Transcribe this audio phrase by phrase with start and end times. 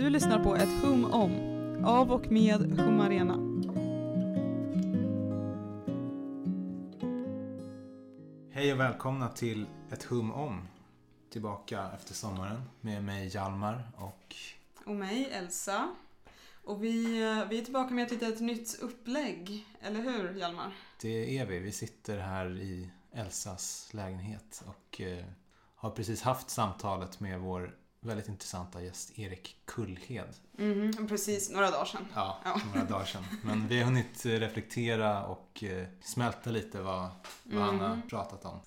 [0.00, 1.34] Du lyssnar på ett hum om,
[1.84, 3.34] av och med Hum Arena.
[8.52, 10.68] Hej och välkomna till ett hum om.
[11.30, 14.36] Tillbaka efter sommaren med mig Hjalmar och
[14.84, 15.88] Och mig, Elsa.
[16.64, 20.72] Och vi, eh, vi är tillbaka med ett litet nytt upplägg, eller hur Hjalmar?
[21.00, 21.58] det är vi.
[21.58, 25.24] Vi sitter här i Elsas lägenhet och eh,
[25.74, 30.34] har precis haft samtalet med vår väldigt intressanta gäst Erik Kullhed.
[30.52, 32.06] Mhm, precis, några dagar sedan.
[32.14, 32.60] Ja, Ja.
[32.66, 33.24] några dagar sedan.
[33.44, 37.08] Men vi har hunnit reflektera och eh, smälta lite vad,
[37.44, 38.08] vad han har Mhm.
[38.08, 38.60] pratat om.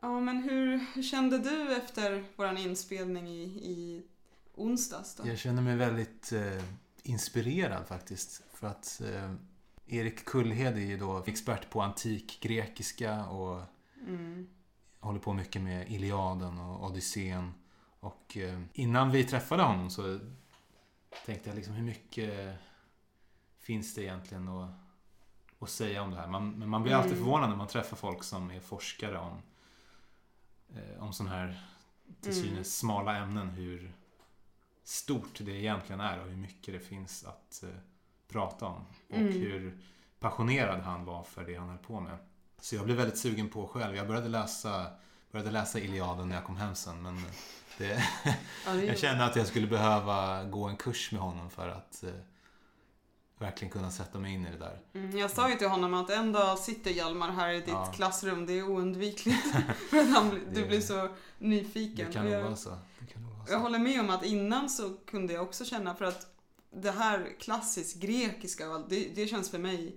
[0.00, 4.02] Ja, men hur, hur kände du efter vår inspelning i, i
[4.54, 5.28] onsdags då?
[5.28, 6.62] Jag känner mig väldigt eh,
[7.02, 8.42] inspirerad faktiskt.
[8.54, 9.34] För att eh,
[9.86, 13.62] Erik Kullhed är ju då expert på antik grekiska och
[14.06, 14.46] Mm.
[15.00, 17.54] håller på mycket med Iliaden och Odysseen.
[18.04, 20.20] Och eh, innan vi träffade honom så
[21.26, 22.56] tänkte jag liksom hur mycket
[23.58, 24.70] finns det egentligen att,
[25.58, 26.28] att säga om det här.
[26.28, 27.24] Man, men man blir alltid Mm.
[27.24, 29.42] förvånad när man träffar folk som är forskare om,
[30.76, 31.60] eh, om sådana här
[32.20, 32.44] till Mm.
[32.44, 33.48] synes smala ämnen.
[33.50, 33.92] Hur
[34.82, 37.68] stort det egentligen är och hur mycket det finns att eh,
[38.28, 38.84] prata om.
[39.08, 39.32] Och Mm.
[39.32, 39.78] hur
[40.18, 42.18] passionerad han var för det han höll på med.
[42.60, 43.96] Så jag blev väldigt sugen på själv.
[43.96, 44.86] Jag började läsa,
[45.34, 47.02] började läsa Iliaden när jag kom hem sen.
[47.02, 47.24] Men
[47.78, 48.02] det,
[48.66, 52.02] Ja, det jag kände att jag skulle behöva gå en kurs med honom för att
[52.02, 52.10] eh,
[53.38, 54.80] verkligen kunna sätta mig in i det där.
[54.94, 57.92] Mm, jag sa ju till honom att en dag sitter Hjalmar här i ditt Ja.
[57.94, 59.46] klassrum, det är oundvikligt.
[59.90, 62.06] för att han, du Det- blir så nyfiken.
[62.06, 62.70] Det kan nog vara så.
[62.70, 62.78] Vara
[63.38, 63.56] jag så.
[63.58, 66.26] håller med om att innan så kunde jag också känna för att
[66.76, 69.96] det här klassiskt grekiska, det, det känns för mig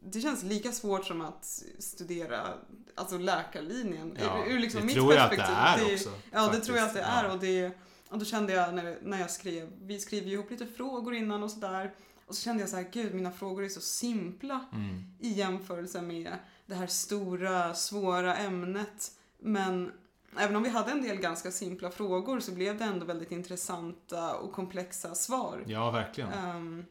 [0.00, 2.48] det känns lika svårt som att studera
[2.94, 4.16] alltså läkarlinjen.
[4.20, 5.88] Ja, ur, ur liksom det mitt tror jag att det perspektiv.
[5.90, 6.10] är också.
[6.30, 6.64] Ja, det faktiskt.
[6.66, 7.24] tror jag att det är.
[7.24, 7.32] Ja.
[7.32, 7.72] Och, det,
[8.08, 11.42] och då kände jag när, när jag skrev, vi skrev ju ihop lite frågor innan
[11.42, 11.94] och sådär.
[12.26, 15.02] Och så kände jag så här, gud mina frågor är så simpla Mm.
[15.20, 16.32] i jämförelse med
[16.66, 19.12] det här stora, svåra ämnet.
[19.38, 19.92] Men
[20.38, 24.34] även om vi hade en del ganska simpla frågor så blev det ändå väldigt intressanta
[24.34, 25.64] och komplexa svar.
[25.66, 26.32] ja, verkligen.
[26.56, 26.84] Um,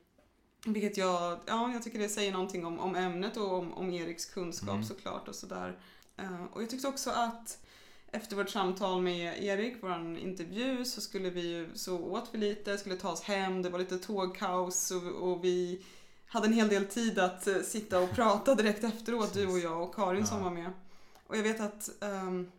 [0.66, 4.26] vilket jag, ja, jag tycker det säger någonting om, om ämnet och om, om Eriks
[4.26, 4.84] kunskap Mm.
[4.84, 5.80] såklart och sådär.
[6.22, 7.58] Uh, och jag tyckte också att
[8.12, 12.78] efter vårt samtal med Erik, vår intervju, så skulle vi ju, så åt vi lite,
[12.78, 15.82] skulle ta oss hem, det var lite tågkaos och, och vi
[16.28, 19.84] hade en hel del tid att eh, sitta och prata direkt efteråt, du och jag
[19.84, 20.44] och Karin som Ja.
[20.44, 20.72] var med.
[21.28, 22.52] Och jag vet att ehm,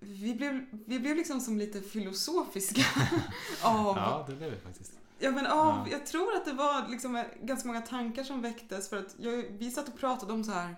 [0.00, 2.82] vi, blev, vi blev liksom som lite filosofiska
[3.62, 4.92] av Ja, det blev det faktiskt.
[5.18, 5.86] Ja men av, Ja.
[5.90, 9.70] jag tror att det var liksom ganska många tankar som väcktes för att jag, vi
[9.70, 10.76] satt och pratade om så här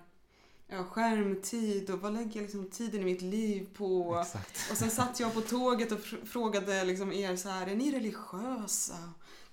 [0.69, 4.19] ja, skärmtid och vad lägger jag liksom tiden i mitt liv på?
[4.21, 4.71] Exakt.
[4.71, 7.91] Och sen satt jag på tåget och fr- frågade liksom er så här, är ni
[7.93, 8.97] religiösa?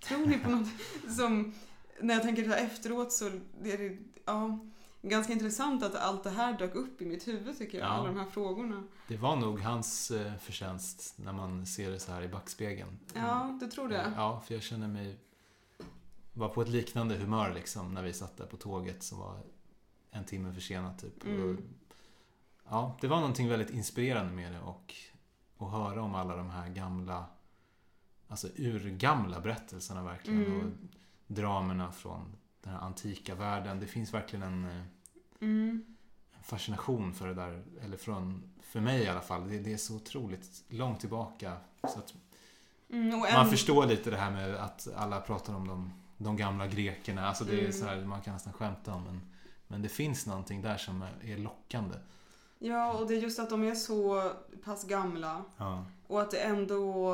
[0.03, 0.67] Tror ni på något
[1.17, 1.53] som,
[2.01, 4.59] när jag tänker så här efteråt så är det, ja,
[5.01, 7.91] ganska intressant att allt det här dök upp i mitt huvud tycker jag, Ja.
[7.91, 8.83] alla de här frågorna.
[9.07, 12.99] Det var nog hans eh, förtjänst när man ser det så här i backspegeln.
[13.13, 14.13] Ja, du tror det?
[14.15, 15.19] Ja, för jag känner mig...
[16.33, 19.39] Var på ett liknande humör liksom när vi satt där på tåget som var
[20.11, 21.25] en timme försenat typ.
[21.25, 21.49] Mm.
[21.55, 21.61] Och,
[22.69, 24.93] ja, det var någonting väldigt inspirerande med det och
[25.57, 27.25] att höra om alla de här gamla,
[28.27, 30.45] alltså urgamla berättelserna verkligen.
[30.45, 30.59] Mm.
[30.59, 30.71] Och
[31.27, 32.35] dramerna från
[32.67, 33.79] den här antika världen.
[33.79, 34.81] Det finns verkligen en eh,
[35.41, 35.83] Mm.
[36.43, 39.49] fascination för det där, eller från, för mig i alla fall.
[39.49, 41.57] Det, det är så otroligt långt tillbaka.
[41.81, 42.13] Så att
[42.89, 46.67] Mm, man en- förstår lite det här med att alla pratar om de, de gamla
[46.67, 47.27] grekerna.
[47.27, 47.71] Alltså det är Mm.
[47.73, 49.21] så här, man kan nästan skämta om men,
[49.67, 51.95] men det finns någonting där som är, är lockande.
[52.59, 54.31] Ja, och det är just att de är så
[54.63, 57.13] pass gamla Ja, och att det ändå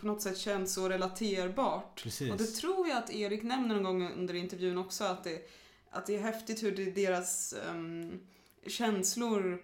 [0.00, 2.02] på något sätt känns så relaterbart.
[2.02, 2.32] precis.
[2.32, 5.50] Och det tror jag att Erik nämner någon gång under intervjun också, att det,
[5.90, 8.20] att det är häftigt hur det, deras um,
[8.66, 9.62] känslor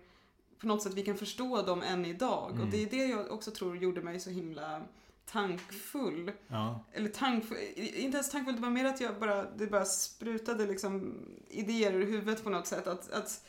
[0.59, 2.51] på något sätt vi kan förstå dem än idag.
[2.51, 2.63] Mm.
[2.63, 4.83] Och det är det jag också tror gjorde mig så himla
[5.27, 6.33] tankfull.
[6.49, 10.67] Ja, Eller tankfull, inte ens tankfull, det var mer att jag bara, det bara sprutade
[10.67, 11.19] liksom
[11.49, 12.87] idéer ur huvudet på något sätt.
[12.87, 13.45] Att, att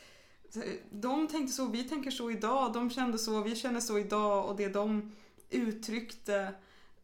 [0.91, 4.55] de tänkte så, vi tänker så idag, de kände så, vi känner så idag och
[4.55, 5.11] det de
[5.51, 6.53] uttryckte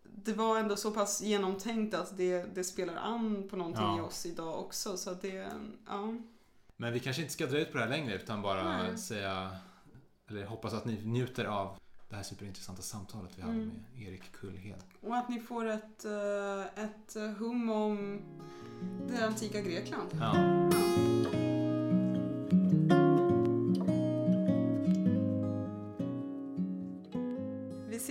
[0.04, 3.98] det var ändå så pass genomtänkt att det, det spelar an på någonting Ja.
[3.98, 4.98] i oss idag också.
[4.98, 5.50] Så det,
[5.88, 6.16] ja.
[6.78, 8.98] men vi kanske inte ska dra ut på det här längre utan bara Nej.
[8.98, 9.58] säga,
[10.30, 11.78] eller hoppas att ni njuter av
[12.10, 13.72] det här superintressanta samtalet vi hade Mm.
[13.96, 14.84] med Erik Kullhed.
[15.02, 18.22] Och att ni får ett, eh, ett hum om
[19.08, 20.10] det antika Grekland.
[20.20, 20.34] Ja.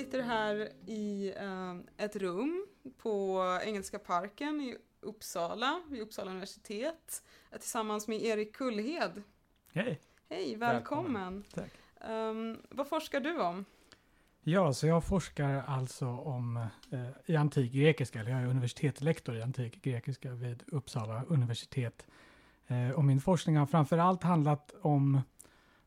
[0.06, 2.67] Sitter här i eh, ett rum
[2.99, 7.23] på Engelska parken i Uppsala, vid Uppsala universitet,
[7.53, 9.23] tillsammans med Erik Kullhed.
[9.73, 10.00] Hej!
[10.29, 11.44] Hej, välkommen!
[11.55, 11.70] Tack.
[12.11, 13.64] Um, vad forskar du om?
[14.43, 16.56] Ja, så jag forskar alltså om
[16.91, 22.06] eh, i antik grekiska, eller jag är universitetslektor i antik grekiska vid Uppsala universitet.
[22.67, 25.20] Eh, och min forskning har framför allt handlat om,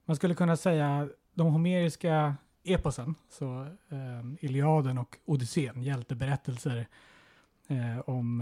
[0.05, 2.35] man skulle kunna säga, de homeriska
[2.71, 6.87] eposen, så eh, Iliaden och Odysseen, hjälteberättelser
[7.67, 8.41] eh, om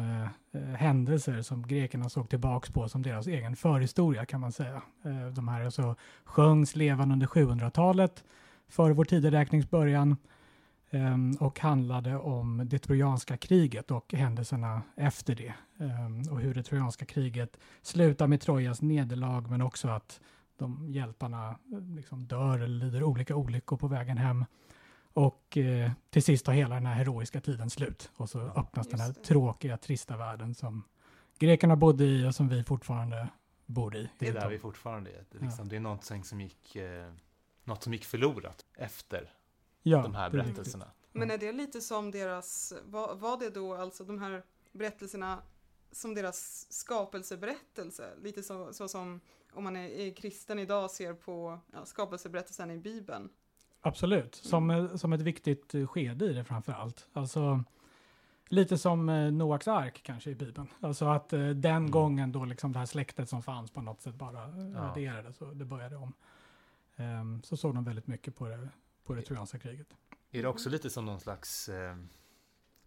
[0.51, 4.81] eh, händelser som grekerna såg tillbaks på som deras egen förhistoria kan man säga.
[5.05, 8.23] Eh, de här alltså sjöngs levande under 700-talet
[8.67, 10.17] före vår tideräknings början
[10.89, 16.63] eh, och handlade om det trojanska kriget och händelserna efter det eh, och hur det
[16.63, 20.19] trojanska kriget slutar med Trojas nederlag men också att
[20.57, 21.59] de hjälparna
[21.95, 24.45] liksom dör eller lider olika olyckor på vägen hem.
[25.13, 28.87] Och eh, till sist tar hela den här heroiska tiden slut och så Ja, öppnas
[28.87, 29.23] den här det.
[29.23, 30.83] tråkiga, trista världen som
[31.39, 33.29] grekerna bodde i och som vi fortfarande
[33.65, 34.09] bor i.
[34.19, 35.25] Det är där vi fortfarande är.
[35.31, 37.13] Det är, liksom, det är någonting som gick, eh,
[37.63, 39.33] något som gick förlorat efter
[39.83, 40.45] ja, de här riktigt.
[40.45, 40.85] berättelserna.
[41.11, 45.41] Men är det lite som deras, var, var det då alltså de här berättelserna
[45.91, 48.13] som deras skapelseberättelse?
[48.21, 49.19] Lite så, så som
[49.53, 53.29] om man är, är kristen idag ser på ja, skapelseberättelsen i Bibeln.
[53.81, 57.07] Absolut, som, eh, som ett viktigt eh, skede i det framför allt.
[57.13, 57.63] Alltså,
[58.47, 60.67] lite som eh, Noaks ark kanske i Bibeln.
[60.79, 61.91] Alltså att eh, den Mm.
[61.91, 64.39] gången då liksom det här släktet som fanns på något sätt bara
[64.73, 64.79] Ja.
[64.81, 66.13] raderades och det började om.
[66.95, 68.69] Ehm, så såg de väldigt mycket på det,
[69.03, 69.87] på det trojanska kriget.
[70.31, 71.95] Är det också lite som någon slags eh,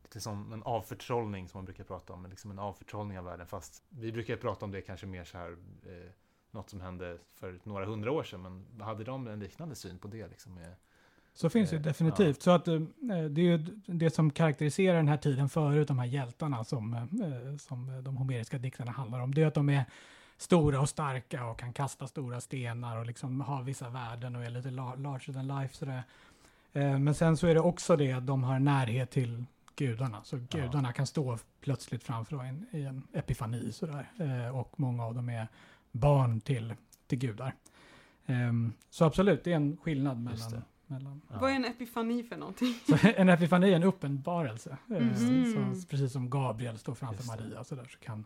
[0.02, 3.46] lite som en avförtrollning som man brukar prata om, liksom en avförtrollning av världen.
[3.46, 5.50] Fast vi brukar prata om det kanske mer så här,
[5.86, 6.10] eh,
[6.52, 8.42] något som hände för några hundra år sedan.
[8.42, 10.28] Men hade de en liknande syn på det?
[10.28, 10.74] Liksom, med,
[11.34, 12.42] Så finns det Eh, definitivt.
[12.42, 12.80] Så att eh,
[13.30, 17.56] det är ju det som karaktäriserar den här tiden förut, de här hjältarna som, eh,
[17.58, 19.34] som de homeriska dikterna handlar om.
[19.34, 19.84] Det är att de är
[20.36, 24.50] stora och starka och kan kasta stora stenar och liksom har vissa värden och är
[24.50, 25.76] lite la- larger than life.
[25.76, 26.02] Sådär.
[26.72, 29.44] Eh, men sen så är det också det att de har närhet till
[29.76, 30.24] gudarna.
[30.24, 34.06] Så gudarna kan stå plötsligt framför en i en epifani sådär.
[34.54, 35.48] Och många av dem är
[35.92, 36.74] barn till,
[37.06, 37.54] till gudar.
[38.26, 41.38] Ehm, så absolut, det är en skillnad mellan, mellan ja.
[41.40, 42.74] Vad är en epifani för någonting?
[42.88, 44.76] så en epifani är en uppenbarelse.
[44.90, 45.74] Eh, Mhm.
[45.80, 47.26] Så, precis som Gabriel står framför.
[47.26, 48.24] Maria så, där, så kan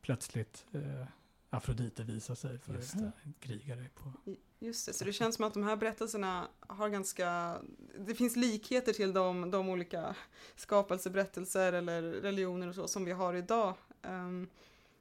[0.00, 1.06] plötsligt eh,
[1.50, 3.12] Afrodite visa sig för Just det.
[3.22, 3.86] en krigare.
[3.94, 4.12] På.
[4.58, 7.56] Just det, så det känns som att de här berättelserna har ganska,
[7.98, 10.14] det finns likheter till de, de olika
[10.56, 13.74] skapelseberättelser eller religioner och så som vi har idag.
[14.02, 14.48] Ehm,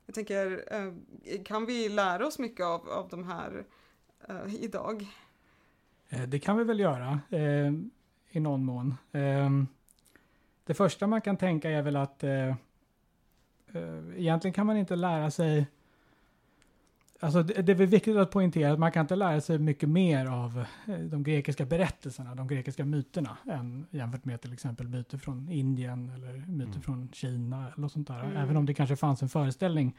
[0.05, 3.63] jag tänker, eh, kan vi lära oss mycket av, av de här
[4.27, 5.07] eh, idag?
[6.09, 7.71] Eh, det kan vi väl göra eh,
[8.29, 8.97] i någon mån.
[9.11, 9.49] Eh,
[10.65, 12.55] det första man kan tänka är väl att eh, eh
[14.15, 15.67] egentligen kan man inte lära sig
[17.23, 19.89] Alltså det, det är väl viktigt att poängtera att man kan inte lära sig mycket
[19.89, 25.17] mer av eh, de grekiska berättelserna, de grekiska myterna, än jämfört med till exempel myter
[25.17, 26.81] från Indien eller myter Mm.
[26.81, 28.23] från Kina eller sånt där.
[28.23, 28.37] Mm.
[28.37, 29.95] Även om det kanske fanns en föreställning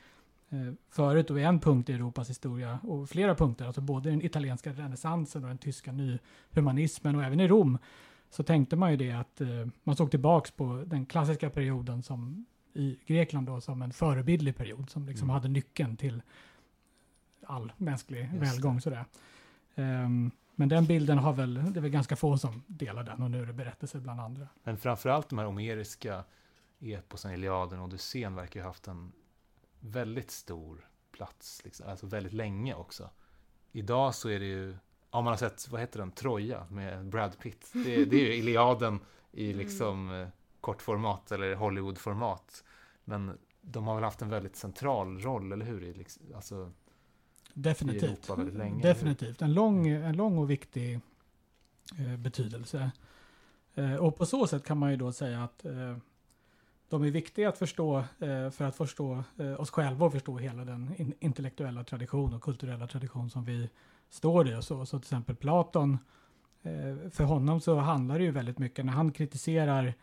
[0.51, 0.59] eh,
[0.91, 4.73] förut och i en punkt i Europas historia och flera punkter, alltså både den italienska
[4.73, 7.79] renässansen och den tyska nyhumanismen och även i Rom,
[8.31, 9.49] så tänkte man ju det att eh,
[9.85, 14.91] man såg tillbaks på den klassiska perioden som i Grekland då som en förebildlig period
[14.91, 15.35] som liksom Mm.
[15.35, 16.23] hade nyckeln till
[17.49, 18.81] all mänsklig Just välgång.
[18.81, 19.05] Sådär.
[19.75, 23.31] Ehm, men den bilden har väl, det är väl ganska få som delar den och
[23.31, 24.49] nu är det berättelser bland andra.
[24.65, 26.25] Men framförallt de här homeriska
[26.81, 29.13] eposen, Iliaden och Odysseen verkar ju ha haft en
[29.81, 33.11] väldigt stor plats, liksom, alltså väldigt länge också.
[33.73, 34.77] Idag så är det ju,
[35.11, 37.71] om man har sett, vad heter den, Troja med Brad Pitt.
[37.73, 39.01] Det, det är ju Iliaden
[39.33, 39.59] i Mm.
[39.59, 40.29] liksom eh,
[40.61, 42.65] kortformat eller Hollywoodformat.
[43.05, 45.83] Men de har väl haft en väldigt central roll, eller hur?
[45.83, 46.73] I liksom, alltså,
[47.55, 48.31] Definitivt.
[48.53, 48.83] Länge?
[48.83, 49.43] Definitivt.
[49.43, 51.01] En lång, en lång och viktig
[51.99, 52.91] eh, betydelse.
[53.75, 55.97] Eh, och på så sätt kan man ju då säga att eh,
[56.89, 60.65] de är viktiga att förstå eh, för att förstå eh, oss själva och förstå hela
[60.65, 63.71] den in, intellektuella tradition och kulturella tradition som vi
[64.11, 64.55] står i.
[64.55, 65.99] Och så, så till exempel Platon,
[66.63, 69.95] eh, för honom så handlar det ju väldigt mycket, när han kritiserar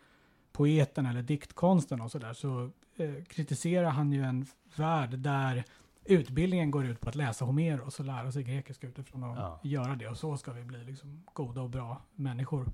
[0.52, 5.64] poeten eller diktkonsten och sådär, så eh, kritiserar han ju en värld där
[6.06, 9.60] utbildningen går ut på att läsa Homeros och lära sig grekiska utifrån att Ja.
[9.64, 10.08] göra det.
[10.08, 12.72] Och så ska vi bli liksom goda och bra människor.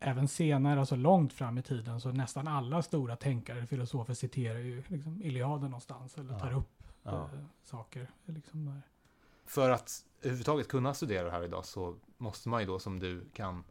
[0.00, 4.82] Även senare, alltså långt fram i tiden, så nästan alla stora tänkare, filosofer citerar ju
[4.88, 6.38] liksom Iliaden någonstans eller Ja.
[6.38, 7.10] tar upp ja.
[7.34, 8.10] eh, saker.
[8.24, 8.82] Liksom där.
[9.46, 13.24] För att överhuvudtaget kunna studera det här idag så måste man ju då som du
[13.32, 13.64] kan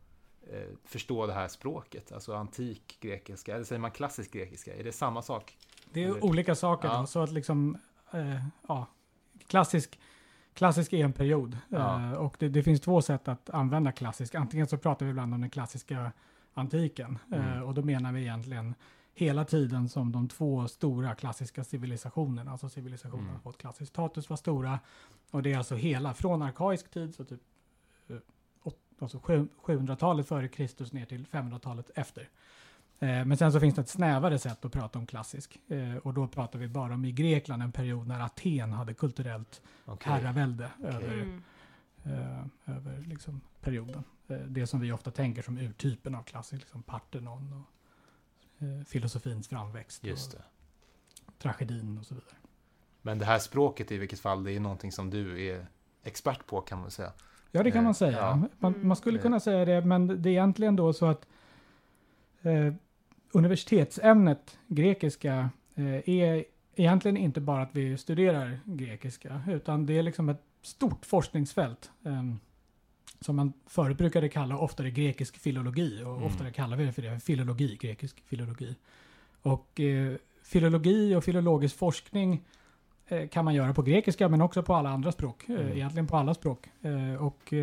[0.51, 2.11] eh, förstå det här språket?
[2.11, 4.75] Alltså antik grekiska, eller säger man klassisk grekiska?
[4.75, 5.57] Är det samma sak?
[5.93, 6.99] Det är olika saker Ja.
[6.99, 7.77] då, så att liksom,
[8.13, 8.87] eh, ja,
[9.47, 9.99] klassisk,
[10.53, 11.57] klassisk är en period.
[11.69, 12.01] Ja.
[12.01, 14.35] Eh, och det, det finns två sätt att använda klassisk.
[14.35, 16.11] Antingen så pratar vi ibland om den klassiska
[16.53, 17.17] antiken.
[17.31, 17.63] Eh, Mm.
[17.63, 18.75] och då menar vi egentligen
[19.13, 23.41] hela tiden som de två stora klassiska civilisationerna, alltså civilisationerna Mm.
[23.41, 24.79] fått klassisk status, var stora.
[25.31, 27.41] Och det är alltså hela, från arkaisk tid, så typ
[28.09, 28.15] eh,
[28.99, 32.29] alltså sju- 700-talet före Kristus ner till 500-talet efter.
[33.03, 35.59] Eh, Men sen så finns det ett snävare sätt att prata om klassisk.
[35.67, 39.61] Eh, Och då pratar vi bara om i Grekland en period när Aten hade kulturellt
[39.85, 40.11] Okej.
[40.13, 41.43] herravälde över, Mm.
[42.03, 44.03] eh, över liksom perioden.
[44.47, 50.03] Det som vi ofta tänker som urtypen av klassisk, liksom Parthenon och eh, filosofins framväxt
[50.03, 50.45] Just och det.
[51.37, 52.35] tragedin och så vidare.
[53.01, 55.67] Men det här språket i vilket fall, det är någonting som du är
[56.03, 57.11] expert på kan man säga.
[57.51, 58.17] Ja, det kan man säga.
[58.17, 58.35] ja.
[58.59, 58.87] Man, Mm.
[58.87, 59.21] man skulle Eh.
[59.23, 61.27] kunna säga det, men det är egentligen då så att
[62.41, 62.73] eh,
[63.33, 66.43] universitetsämnet grekiska eh, är
[66.75, 71.91] egentligen inte bara att vi studerar grekiska, utan det är liksom ett stort forskningsfält.
[72.05, 72.23] Eh,
[73.21, 76.23] som man förut brukade kalla oftare grekisk filologi och Mm.
[76.23, 78.75] oftare kallar vi det för det, filologi, grekisk filologi.
[79.41, 82.41] Och eh, filologi och filologisk forskning
[83.07, 85.49] eh, kan man göra på grekiska men också på alla andra språk.
[85.49, 85.71] Eh, Mm.
[85.71, 86.69] egentligen på alla språk.
[86.81, 87.53] Eh, och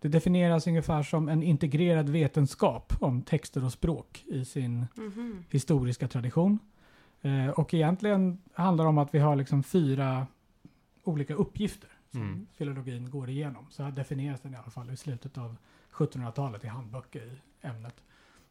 [0.00, 5.44] det definieras ungefär som en integrerad vetenskap om texter och språk i sin Mhm.
[5.50, 6.58] historiska tradition.
[7.22, 10.26] Eh, och egentligen handlar det om att vi har liksom fyra
[11.04, 12.46] olika uppgifter som Mm.
[12.54, 13.66] filologin går igenom.
[13.70, 15.56] Så här definieras den i alla fall i slutet av
[15.90, 17.20] 1700-talet i handböcker
[17.62, 17.94] i ämnet.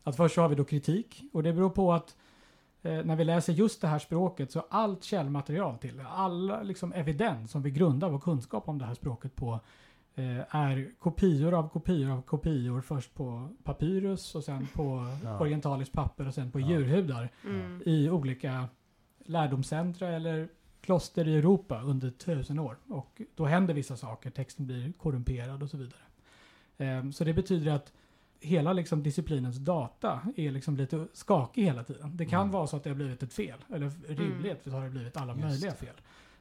[0.03, 2.15] Att först så har vi då kritik och det beror på att
[2.81, 7.51] eh, när vi läser just det här språket så allt källmaterial till all liksom evidens
[7.51, 9.59] som vi grundar vår kunskap om det här språket på
[10.49, 15.39] är kopior av kopior av kopior först på papyrus och sen på Ja.
[15.39, 16.67] orientaliskt papper och sen på Ja.
[16.69, 17.81] djurhudar Mm.
[17.85, 18.65] i olika
[19.25, 20.49] lärdomscentra eller
[20.81, 22.77] kloster i Europa under tusen år.
[22.87, 25.99] Och då händer vissa saker, texten blir korrumperad och så vidare.
[26.77, 27.93] Ehm, Så det betyder att
[28.41, 32.17] hela liksom disciplinens data är liksom lite skakig hela tiden.
[32.17, 32.51] Det kan Mm.
[32.51, 35.33] vara så att det har blivit ett fel, eller rimligt så har det blivit alla
[35.33, 35.95] Just möjliga fel.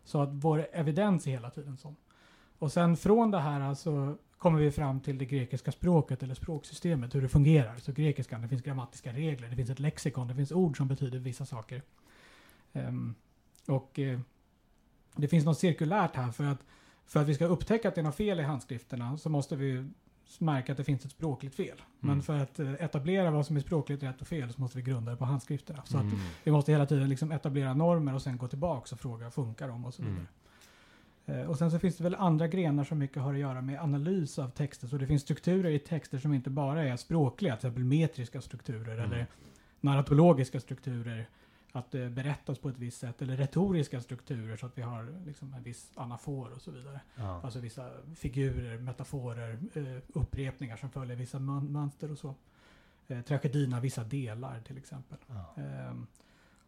[0.05, 1.97] Så att vår evidens är hela tiden sån.
[2.59, 7.15] Och sen från det här alltså kommer vi fram till det grekiska språket eller språksystemet,
[7.15, 7.77] hur det fungerar.
[7.77, 11.19] Så grekiskan, det finns grammatiska regler, det finns ett lexikon, det finns ord som betyder
[11.19, 11.83] vissa saker.
[12.73, 13.15] Ehm,
[13.67, 14.21] och eh,
[15.17, 16.59] det finns något cirkulärt här för att
[17.07, 19.91] för att vi ska upptäcka att det är något fel i handskrifterna så måste vi
[20.39, 21.83] märka att det finns ett språkligt fel.
[22.01, 22.23] Men Mm.
[22.23, 25.11] för att eh, etablera vad som är språkligt rätt och fel så måste vi grunda
[25.11, 25.83] det på handskrifterna.
[25.85, 26.19] Så att Mm.
[26.45, 29.85] vi måste hela tiden liksom etablera normer och sen gå tillbaka och fråga, funkar de
[29.85, 30.21] och så vidare.
[30.21, 30.27] Eh,
[31.49, 34.39] Och sen så finns det väl andra grenar som mycket har att göra med analys
[34.39, 34.89] av texter.
[34.89, 38.93] Så det finns strukturer i texter som inte bara är språkliga, till exempel metriska strukturer
[38.99, 39.05] Mm.
[39.13, 39.27] eller
[39.81, 41.29] narratologiska strukturer.
[41.73, 43.23] Att det berättas på ett visst sätt.
[43.23, 47.01] Eller retoriska strukturer så att vi har liksom en viss anafor och så vidare.
[47.17, 47.41] Ja.
[47.45, 52.35] Alltså vissa figurer, metaforer, eh, upprepningar som följer vissa mön- mönster och så.
[53.09, 55.19] Eh, tragedin har vissa delar till exempel.
[55.27, 55.63] Ja.
[55.63, 56.07] Ehm,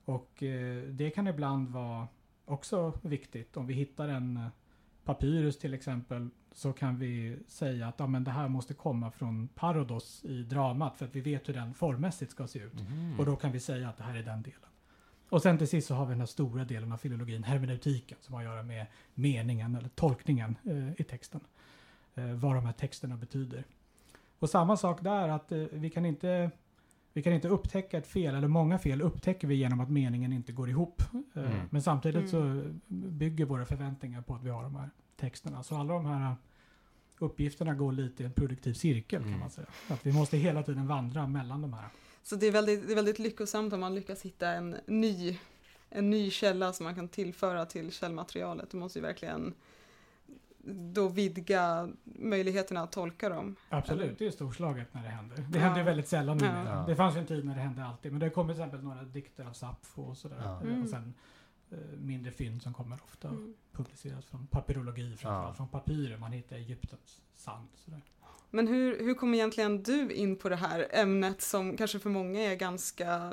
[0.05, 2.09] och eh, det kan ibland vara
[2.45, 3.57] också viktigt.
[3.57, 4.47] Om vi hittar en eh,
[5.05, 9.49] papyrus till exempel så kan vi säga att ja, men det här måste komma från
[9.49, 12.75] Parodos i dramat för att vi vet hur den formmässigt ska se ut.
[12.75, 13.21] Mhm.
[13.21, 14.61] Och då kan vi säga att det här är den delen.
[15.29, 18.35] Och sen till sist så har vi den här stora delen av filologin, hermeneutiken, som
[18.35, 21.41] har att göra med meningen eller tolkningen eh, i texten.
[22.15, 23.65] Eh, vad de här texterna betyder.
[24.39, 26.51] Och samma sak där, att eh, vi kan inte
[27.13, 30.53] vi kan inte upptäcka ett fel, eller många fel upptäcker vi genom att meningen inte
[30.53, 31.03] går ihop.
[31.35, 31.61] Eh, Mm.
[31.71, 32.63] Men samtidigt Mm.
[32.65, 35.63] så bygger våra förväntningar på att vi har de här texterna.
[35.63, 36.35] Så alla de här
[37.19, 39.41] uppgifterna går lite i en produktiv cirkel kan Mm.
[39.41, 39.67] man säga.
[39.89, 41.89] Att vi måste hela tiden vandra mellan de här.
[42.23, 45.39] Så det är, väldigt, det är väldigt lyckosamt om man lyckas hitta en ny,
[45.89, 48.71] en ny källa som man kan tillföra till källmaterialet.
[48.71, 49.55] Det måste ju verkligen
[50.65, 53.57] då vidga möjligheterna att tolka dem.
[53.69, 55.37] Absolut, det är storslaget när det händer.
[55.37, 55.65] Det Ja.
[55.65, 56.47] händer väldigt sällan Ja.
[56.53, 56.75] numera.
[56.79, 56.85] Ja.
[56.87, 58.13] Det fanns ju en tid när det hände alltid.
[58.13, 60.41] Men det kommer till exempel några dikter av Sappho och sådär.
[60.45, 60.61] Ja.
[60.61, 60.83] Mm.
[60.83, 61.15] Och sen
[61.73, 63.55] eh, mindre fynd som kommer ofta Mm.
[63.73, 65.55] publiceras från papyrologi, framförallt Ja.
[65.55, 66.17] från papyrer.
[66.19, 67.69] Man hittar Egyptens sand.
[67.75, 68.01] Sådär.
[68.51, 72.41] Men hur, hur kom egentligen du in på det här ämnet som kanske för många
[72.41, 73.33] är ganska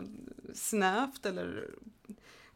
[0.54, 1.70] snävt eller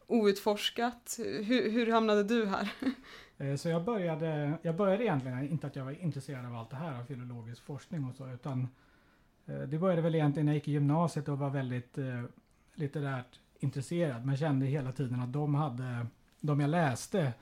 [0.08, 1.16] outforskat?
[1.20, 2.74] Hur, hur hamnade du här?
[3.42, 6.76] Eh, Så jag började, jag började egentligen, inte att jag var intresserad av allt det
[6.76, 8.68] här, av filologisk forskning och så, utan
[9.46, 12.24] eh, det började väl egentligen när jag gick i gymnasiet och var väldigt eh,
[12.76, 16.06] litterärt intresserad, men kände hela tiden att de hade,
[16.42, 17.34] de jag läste,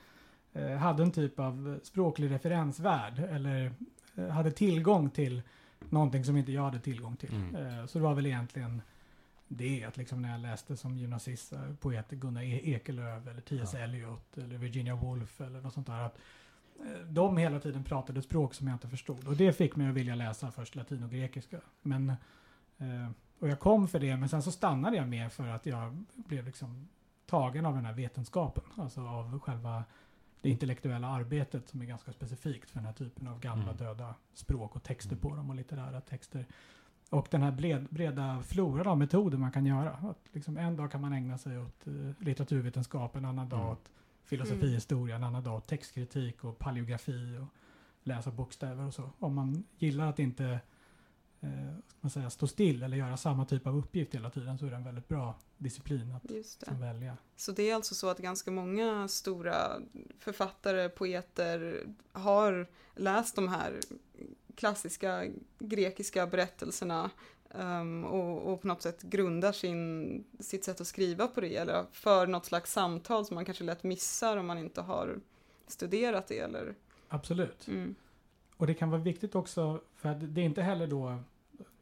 [0.52, 3.72] eh, hade en typ av språklig referensvärld, eller
[4.16, 5.42] eh, hade tillgång till
[5.90, 7.34] någonting som inte jag hade tillgång till.
[7.34, 7.88] Mm.
[7.88, 8.82] Så det var väl egentligen
[9.52, 13.70] det, att liksom när jag läste som gymnasist, eh, poeter Gunnar e Ekelöf eller T.S.
[13.74, 13.78] Ja.
[13.78, 16.00] Eliot eller Virginia Woolf eller något sånt där.
[16.00, 16.18] Att
[16.80, 19.28] eh, de hela tiden pratade språk som jag inte förstod.
[19.28, 21.60] Och det fick mig att vilja läsa först latin och grekiska.
[21.82, 22.08] Men,
[22.78, 26.04] eh, och jag kom för det, men sen så stannade jag med för att jag
[26.14, 26.88] blev liksom
[27.26, 28.64] tagen av den här vetenskapen.
[28.76, 29.84] Alltså av själva
[30.40, 33.76] det intellektuella arbetet som är ganska specifikt för den här typen av gamla Mm.
[33.76, 36.46] döda språk och texter på dem och litterära texter.
[37.10, 39.90] Och den här bled, breda floran av metoder man kan göra.
[39.90, 41.92] Att liksom en dag kan man ägna sig åt eh,
[42.24, 43.72] litteraturvetenskap, en annan dag Mm.
[43.72, 43.90] åt
[44.24, 47.46] filosofihistoria, en annan dag åt textkritik och paleografi och
[48.02, 49.10] läsa bokstäver och så.
[49.18, 50.60] Om man gillar att inte
[51.40, 51.50] eh,
[52.00, 54.76] man säga, stå still eller göra samma typ av uppgift hela tiden så är det
[54.76, 56.66] en väldigt bra disciplin att Just det.
[56.66, 57.16] som välja.
[57.36, 59.56] Så det är alltså så att ganska många stora
[60.18, 63.80] författare, poeter har läst de här
[64.54, 65.26] klassiska
[65.58, 67.10] grekiska berättelserna
[67.54, 71.84] ehm, och, och på något sätt grundar sin, sitt sätt att skriva på det eller
[71.92, 75.20] för något slags samtal som man kanske lätt missar om man inte har
[75.66, 76.74] studerat det eller
[77.08, 77.68] Absolut.
[77.68, 77.94] mm.
[78.56, 81.18] Och det kan vara viktigt också, för att det är inte heller då,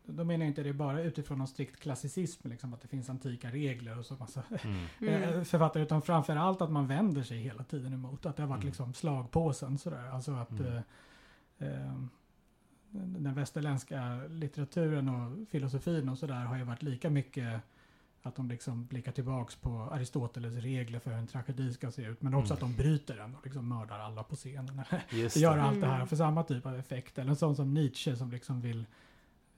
[0.05, 3.51] då menar jag inte det bara utifrån någon strikt klassicism, liksom att det finns antika
[3.51, 4.77] regler och så massa Mm.
[5.01, 5.23] Mm.
[5.23, 8.49] eh, författare, utan framför allt att man vänder sig hela tiden emot, att det har
[8.49, 8.67] varit Mm.
[8.67, 10.67] liksom slagpåsen sådär, alltså att Mm.
[10.67, 10.83] eh,
[11.69, 11.95] eh,
[12.91, 17.61] den västerländska litteraturen och filosofin och sådär har ju varit lika mycket
[18.23, 22.23] att de liksom blickar tillbaks på Aristoteles regler för hur en tragedi ska se ut,
[22.23, 22.55] men också Mm.
[22.55, 24.83] att de bryter den och liksom mördar alla på scenen.
[25.11, 25.63] Just Gör det.
[25.63, 26.07] allt det här Mm.
[26.09, 27.19] för samma typ av effekt.
[27.19, 28.87] Eller en sån som Nietzsche som liksom vill,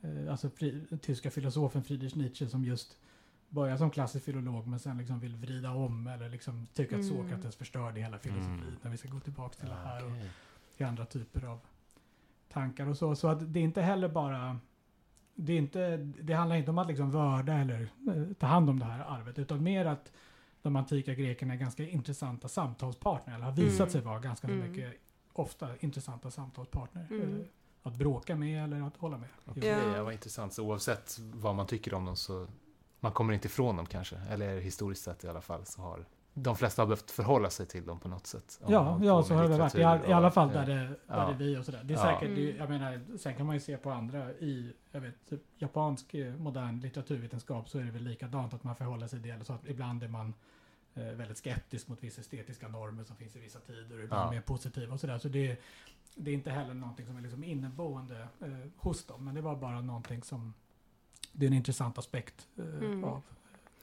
[0.00, 2.98] eh, alltså fri, tyska filosofen Friedrich Nietzsche som just
[3.48, 7.16] börjar som klassisk filolog men sen liksom vill vrida om eller liksom tycker att Mm.
[7.16, 8.52] Sokrates förstörde hela filosofin.
[8.60, 8.76] Mm.
[8.82, 10.30] När vi ska gå tillbaka till det Ja, här och okej.
[10.76, 11.60] till andra typer av
[12.52, 13.16] tankar och så.
[13.16, 14.58] Så att det är inte heller bara
[15.34, 18.78] det, är inte, det handlar inte om att liksom vörda eller eh, ta hand om
[18.78, 20.12] det här arvet utan mer att
[20.62, 23.90] de antika grekerna är ganska intressanta samtalspartner eller har visat Mm.
[23.90, 24.68] sig vara ganska Mm.
[24.70, 24.92] mycket
[25.32, 27.06] ofta intressanta samtalspartner.
[27.10, 27.40] Mm.
[27.40, 27.46] eh,
[27.82, 29.28] Att bråka med eller att hålla med.
[29.44, 29.66] Ja.
[29.96, 30.02] ja.
[30.04, 30.52] vad intressant.
[30.52, 32.46] Så oavsett vad man tycker om dem så
[33.00, 34.16] man kommer inte ifrån dem kanske.
[34.16, 37.86] Eller historiskt sett i alla fall så har de flesta har behövt förhålla sig till
[37.86, 38.60] dem på något sätt.
[38.68, 39.74] Ja, ja så har det varit.
[39.74, 40.60] I, all, I alla fall ja.
[40.60, 41.26] där det, där Ja.
[41.26, 41.80] det är vi och sådär.
[41.84, 42.04] Det är Ja.
[42.04, 42.56] säkert, det, Mm.
[42.56, 46.34] jag menar, sen kan man ju se på andra i, jag vet, typ japansk eh,
[46.36, 49.44] modern litteraturvetenskap så är det väl likadant att man förhåller sig till det.
[49.44, 50.34] Så att ibland är man
[50.94, 54.30] eh, väldigt skeptisk mot vissa estetiska normer som finns i vissa tider och ibland Ja.
[54.30, 55.18] mer positiva och sådär.
[55.18, 55.60] Så det,
[56.14, 59.24] det är inte heller någonting som är liksom inneboende eh, hos dem.
[59.24, 60.54] Men det var bara någonting som,
[61.32, 63.04] det är en intressant aspekt eh, Mm.
[63.04, 63.22] av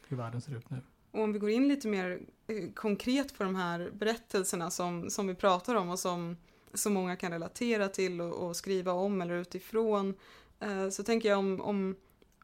[0.07, 0.81] hur världen ser ut nu.
[1.17, 5.27] Och om vi går in lite mer eh, konkret på de här berättelserna som, som
[5.27, 6.37] vi pratar om och som
[6.73, 10.13] så många kan relatera till och, och skriva om eller utifrån.
[10.59, 11.95] Eh, så tänker jag om, om,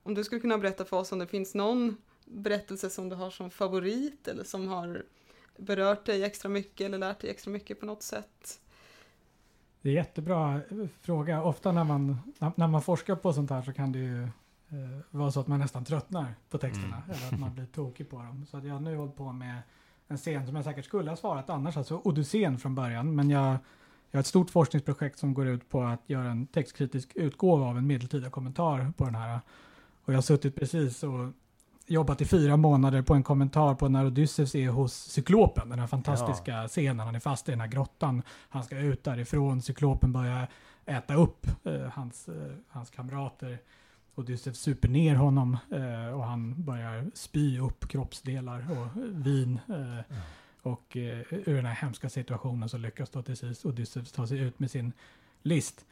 [0.04, 3.30] om du skulle kunna berätta för oss om det finns någon berättelse som du har
[3.30, 5.06] som favorit eller som har
[5.58, 8.60] berört dig extra mycket eller lärt dig extra mycket på något sätt.
[9.82, 11.44] Det är jättebra eh, fråga.
[11.44, 12.18] Ofta när man,
[12.56, 14.28] när man forskar på sånt här så kan det ju
[14.74, 17.02] eh, vara så att man nästan tröttnar på texterna.
[17.06, 17.18] Mm.
[17.18, 18.46] Eller att man blir tokig på dem.
[18.46, 19.62] Så att jag har nu hållit på med
[20.08, 23.16] en scen som jag säkert skulle ha svarat annars, alltså Odysseen från början.
[23.16, 23.58] Men jag,
[24.12, 27.78] jag har ett stort forskningsprojekt som går ut på att göra en textkritisk utgåva av
[27.78, 29.40] en medeltida kommentar på den här.
[30.06, 31.32] Och jag har suttit precis och
[31.88, 35.88] jobbat i fyra månader på en kommentar på när Odysseus är hos Cyklopen, den här
[35.88, 37.00] fantastiska scenen.
[37.00, 38.22] Han är fast i den här grottan.
[38.50, 39.62] Han ska ut därifrån.
[39.62, 40.48] Cyklopen börjar
[40.86, 43.60] äta upp eh, hans, eh, hans kamrater.
[44.16, 48.88] Odysseus super ner honom eh, och han börjar spy upp kroppsdelar och
[49.26, 49.60] vin.
[49.70, 50.16] Eh,
[50.62, 54.40] och eh, ur den här hemska situationen så lyckas då till sist Odysseus ta sig
[54.40, 54.94] ut med sin
[55.42, 55.86] list.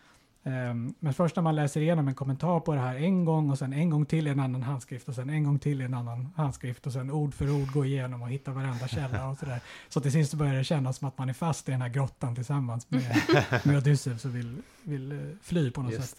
[0.43, 3.57] Ehm, men först när man läser igenom en kommentar på det här en gång och
[3.57, 5.93] sen en gång till i en annan handskrift och sen en gång till i en
[5.93, 9.59] annan handskrift och sen ord för ord gå igenom och hitta varenda källa och sådär.
[9.89, 12.35] Så till sist börjar det kännas som att man är fast i den här grottan
[12.35, 13.21] tillsammans med,
[13.65, 16.01] med Odysseus och vill, vill eh, fly på något sätt.
[16.01, 16.17] Just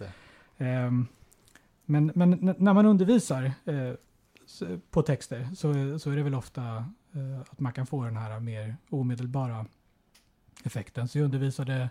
[0.58, 1.04] det.
[1.92, 3.92] Men, men när man undervisar eh,
[4.90, 6.62] på texter så, så är det väl ofta
[7.12, 9.66] eh, att man kan få den här mer omedelbara
[10.64, 11.08] effekten.
[11.08, 11.88] Så jag undervisade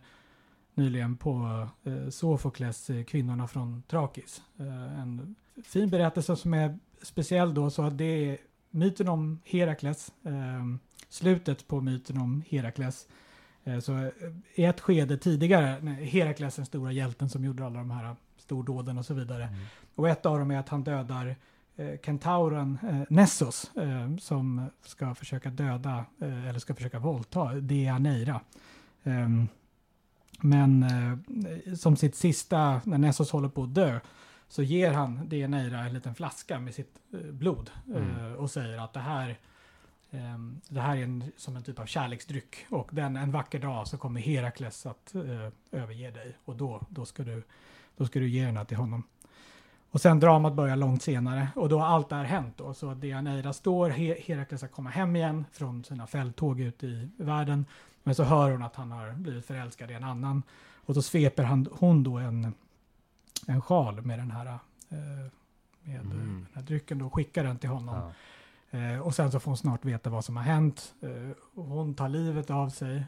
[0.73, 4.41] nyligen på eh, Sofokles eh, Kvinnorna från Trakis.
[4.59, 8.37] Eh, en fin berättelse som är speciell då så att det är
[8.69, 10.65] myten om Herakles, eh,
[11.09, 13.07] slutet på myten om Herakles.
[13.63, 14.09] Eh, så eh,
[14.55, 19.05] i ett skede tidigare, Herakles den stora hjälten som gjorde alla de här stordåden och
[19.05, 19.43] så vidare.
[19.43, 19.59] Mm.
[19.95, 21.36] Och ett av dem är att han dödar
[21.75, 28.41] eh, kentauren eh, Nessos eh, som ska försöka döda, eh, eller ska försöka våldta Deianeira.
[29.04, 29.47] Ehm,
[30.43, 33.99] Men eh, som sitt sista, när Nessos håller på att dö,
[34.47, 38.10] så ger han Deianeira en liten flaska med sitt eh, blod Mm.
[38.19, 39.38] eh, och säger att det här,
[40.12, 43.88] ehm, det här är en, som en typ av kärleksdryck och den, en vacker dag
[43.88, 47.43] så kommer Herakles att eh, överge dig och då, då, ska du,
[47.97, 49.04] då ska du ge den här till honom.
[49.91, 52.73] Och sen dramat börjar långt senare och då har allt det här hänt då.
[52.73, 57.65] Så Deianeira står, He- Herakles har kommit hem igen från sina fälttåg ute i världen.
[58.04, 60.43] Men så hör hon att han har blivit förälskad i en annan.
[60.86, 62.54] Och då sveper han, hon då en,
[63.47, 64.58] en sjal med den här, eh,
[65.84, 66.10] med Mm.
[66.17, 67.95] den här drycken då, och skickar den till honom.
[68.71, 68.80] Ja.
[68.80, 70.93] Eh, och sen så får hon snart veta vad som har hänt.
[71.01, 73.04] Eh, hon tar livet av sig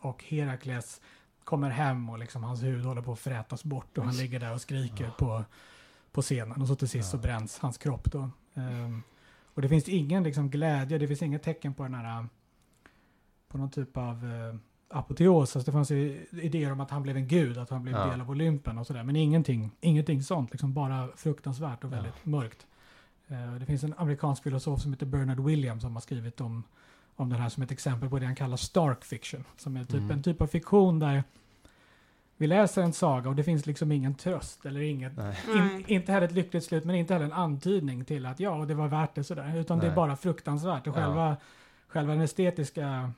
[0.00, 1.00] och Herakles
[1.44, 4.54] kommer hem och liksom hans hud håller på att frätas bort och han ligger där
[4.54, 5.44] och skriker på,
[6.12, 6.60] på scenen.
[6.62, 7.20] Och så till sist så Ja.
[7.22, 8.20] bränns hans kropp då.
[8.54, 8.98] Eh,
[9.54, 12.26] och det finns ingen liksom glädje, det finns inget tecken på den här
[13.48, 14.54] på någon typ av eh,
[14.98, 15.56] apoteos.
[15.56, 18.06] Alltså det fanns ju idéer om att han blev en gud, att han blev Ja.
[18.10, 19.02] del av Olympen och sådär.
[19.02, 21.96] Men ingenting, ingenting sånt, liksom bara fruktansvärt och Ja.
[21.96, 22.66] väldigt mörkt.
[23.28, 26.62] Eh, det finns en amerikansk filosof som heter Bernard Williams som har skrivit om,
[27.16, 29.44] om den här som ett exempel på det han kallar stark fiction.
[29.56, 30.10] Som är typ Mm.
[30.10, 31.24] en typ av fiktion där
[32.40, 35.38] vi läser en saga och det finns liksom ingen tröst eller inget, Nej.
[35.48, 35.84] in, Nej.
[35.86, 38.88] inte heller ett lyckligt slut men inte heller en antydning till att ja, det var
[38.88, 39.56] värt det sådär.
[39.56, 39.96] Utan det är Nej.
[39.96, 41.00] bara fruktansvärt och Ja.
[41.02, 41.36] själva,
[41.88, 43.12] själva den estetiska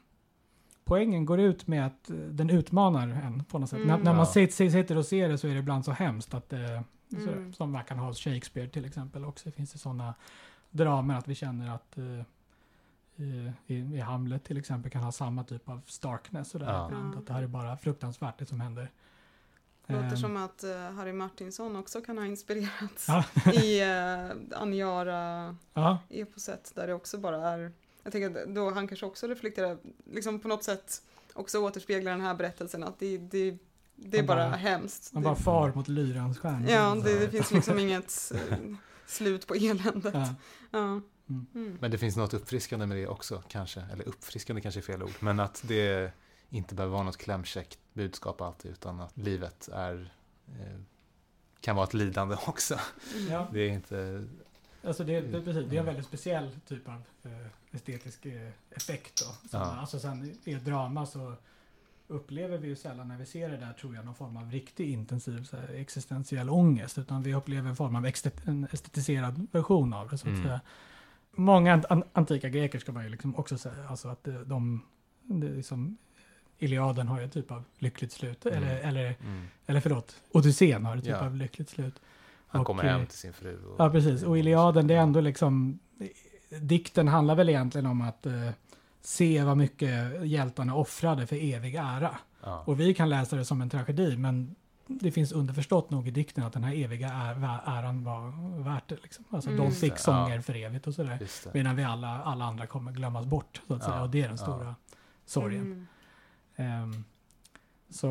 [0.84, 3.76] poängen går ut med att eh, den utmanar en på något sätt.
[3.76, 3.88] Mm.
[3.88, 4.26] När, när man Ja.
[4.26, 7.52] sitter, sitter och ser det så är det ibland så hemskt att det, sådär, Mm.
[7.52, 9.42] som man kan ha hos Shakespeare till exempel också.
[9.48, 10.14] Det finns det sådana
[10.70, 12.04] dramer att vi känner att eh,
[13.16, 16.90] i, i, i Hamlet till exempel kan ha samma typ av starkness och där Ja.
[17.18, 18.90] Att det här är bara fruktansvärt det som händer.
[19.92, 23.24] Det låter Ehm, som att eh, Harry Martinsson också kan ha inspirerats Ja.
[23.52, 29.06] i uh, Aniara-eposet Ja, där det också bara är, jag tänker att då han kanske
[29.06, 29.78] också reflekterar,
[30.12, 31.02] liksom på något sätt
[31.34, 33.58] också återspeglar den här berättelsen att det, det,
[33.96, 35.10] det är Han bara bara- hemskt.
[35.14, 36.70] Det- bara far mot lyrans stjärna.
[36.70, 38.58] Ja, det, det finns liksom inget eh,
[39.06, 40.14] slut på eländet.
[40.14, 40.34] Ja.
[40.70, 41.00] Ja.
[41.28, 41.46] Mm.
[41.54, 41.78] Mm.
[41.80, 43.80] Men det finns något uppfriskande med det också, kanske.
[43.92, 45.12] Eller uppfriskande kanske är fel ord.
[45.20, 46.12] Men att det
[46.52, 50.12] inte behöver vara något klämkäckt budskap alltid, utan att livet är
[50.60, 50.80] eh,
[51.60, 52.78] kan vara ett lidande också.
[53.16, 53.32] Mm.
[53.32, 53.46] Ja.
[53.52, 54.24] Det är inte...
[54.86, 59.22] Alltså det, det, precis, det är en väldigt speciell typ av eh, estetisk eh, effekt.
[59.26, 59.48] Då.
[59.48, 59.66] Som, Ja.
[59.76, 61.34] Alltså sen i ett drama så
[62.08, 64.90] upplever vi ju sällan när vi ser det där tror jag någon form av riktig
[64.92, 66.98] intensiv så här, existentiell ångest.
[66.98, 68.06] Utan vi upplever en form av
[68.46, 70.18] en estetiserad version av det.
[70.18, 70.42] Så att Mm.
[70.42, 70.60] säga.
[71.34, 73.88] Många an, antika greker ska man ju liksom också säga.
[73.88, 74.82] Alltså att de,
[75.22, 75.96] det liksom,
[76.62, 78.46] Iliaden har ju ett typ av lyckligt slut.
[78.46, 78.58] Mm.
[78.62, 79.42] Eller, eller, Mm.
[79.66, 81.26] eller förlåt, Odysseen har ett typ Ja.
[81.26, 82.00] av lyckligt slut.
[82.46, 83.64] Han Och, kommer eh, hem till sin fru.
[83.64, 84.22] Och, Ja, precis.
[84.22, 85.78] Och Iliaden, det är ändå liksom...
[86.60, 88.50] Dikten handlar väl egentligen om att eh,
[89.00, 92.18] se vad mycket hjältarna offrade för evig ära.
[92.42, 92.62] Ja.
[92.66, 94.54] Och vi kan läsa det som en tragedi, men
[94.86, 97.08] det finns underförstått nog i dikten att den här eviga
[97.66, 98.96] äran var värt det.
[99.02, 99.24] Liksom.
[99.30, 99.64] Alltså Mm.
[99.64, 99.96] de fick Ja.
[99.96, 101.18] sånger för evigt och sådär.
[101.54, 104.02] Medan vi alla, alla andra kommer glömmas bort, så att Ja, säga.
[104.02, 104.44] Och det är den ja.
[104.44, 104.74] stora
[105.26, 105.60] sorgen.
[105.60, 105.86] Mm.
[106.56, 107.04] Ehm,
[107.90, 108.08] så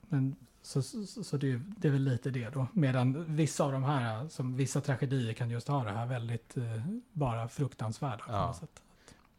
[0.00, 2.66] men, så, så, så det, är- det är väl lite det då.
[2.72, 6.86] Medan vissa av de här, som vissa tragedier kan just ha det här väldigt eh,
[7.12, 8.24] bara fruktansvärda.
[8.28, 8.54] Ja.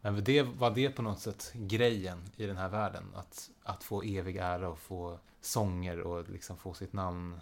[0.01, 3.03] Men det, var det på något sätt grejen i den här världen?
[3.15, 7.39] Att, att få evig ära och få sånger och liksom få sitt namn.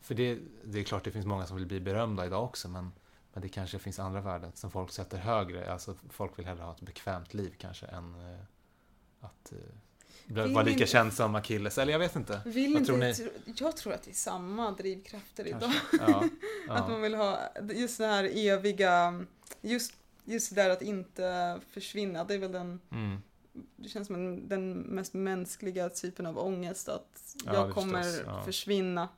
[0.00, 2.92] För det, det är klart det finns många som vill bli berömda idag också, men,
[3.32, 5.72] men det kanske finns andra värden som folk sätter högre.
[5.72, 8.38] Alltså folk vill hellre ha ett bekvämt liv kanske än eh,
[9.22, 9.58] att eh,
[10.26, 11.78] bli- Vill vara lika känd som Achilles.
[11.78, 12.40] Eller jag vet inte.
[12.44, 13.14] Vill Vad tror ni?
[13.14, 15.72] tro- jag tror att det är samma drivkrafter idag.
[15.90, 15.96] Kanske.
[16.06, 16.24] Ja,
[16.74, 17.40] Att man ja, vill ha
[17.74, 19.24] just det här eviga,
[19.60, 22.24] just, just det där att inte försvinna.
[22.24, 23.18] Det är väl den, mm,
[23.76, 26.88] det känns som en, den mest mänskliga typen av ångest.
[26.88, 28.42] Att Ja, jag det kommer förstås, ja.
[28.44, 29.08] försvinna.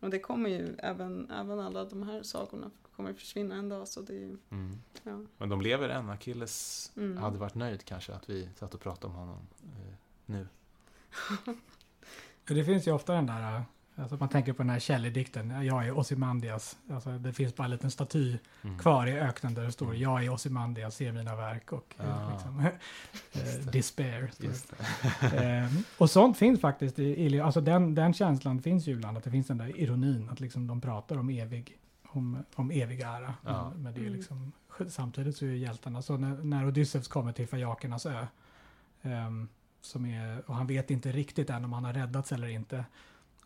[0.00, 3.88] Och det kommer ju, även, även alla de här sagorna kommer försvinna en dag.
[3.88, 4.78] Så det mm.
[5.02, 5.20] ja.
[5.38, 6.10] Men de lever än.
[6.10, 7.16] Achilles Mm.
[7.16, 9.94] hade varit nöjd kanske att vi satt och pratade om honom eh,
[10.26, 10.46] nu.
[12.48, 13.62] Det finns ju ofta den där, eh,
[13.96, 16.78] alltså man tänker på den här Shelley-dikten, jag är Ozymandias.
[16.90, 18.78] Alltså det finns bara en liten staty Mm.
[18.78, 20.00] kvar i öknen där det står Mm.
[20.00, 22.32] jag är Ozymandias, se mina verk och Ah.
[22.32, 22.60] liksom,
[23.32, 24.30] eh, despair.
[24.32, 24.48] står det.
[24.48, 24.70] Just
[25.20, 25.46] det.
[25.46, 29.30] Eh, och sånt finns faktiskt i alltså den, den känslan finns ju ibland, att det
[29.30, 31.76] finns den där ironin, att liksom de pratar om evig,
[32.12, 33.34] om, om evig ära.
[33.44, 33.70] Ja.
[33.74, 34.12] Men, men det är Mm.
[34.14, 34.52] liksom,
[34.88, 38.26] samtidigt så är ju hjältarna, så när, när Odysseus kommer till Fajakernas ö,
[39.02, 39.48] ehm,
[39.80, 42.84] som är, och han vet inte riktigt än om han har räddats eller inte,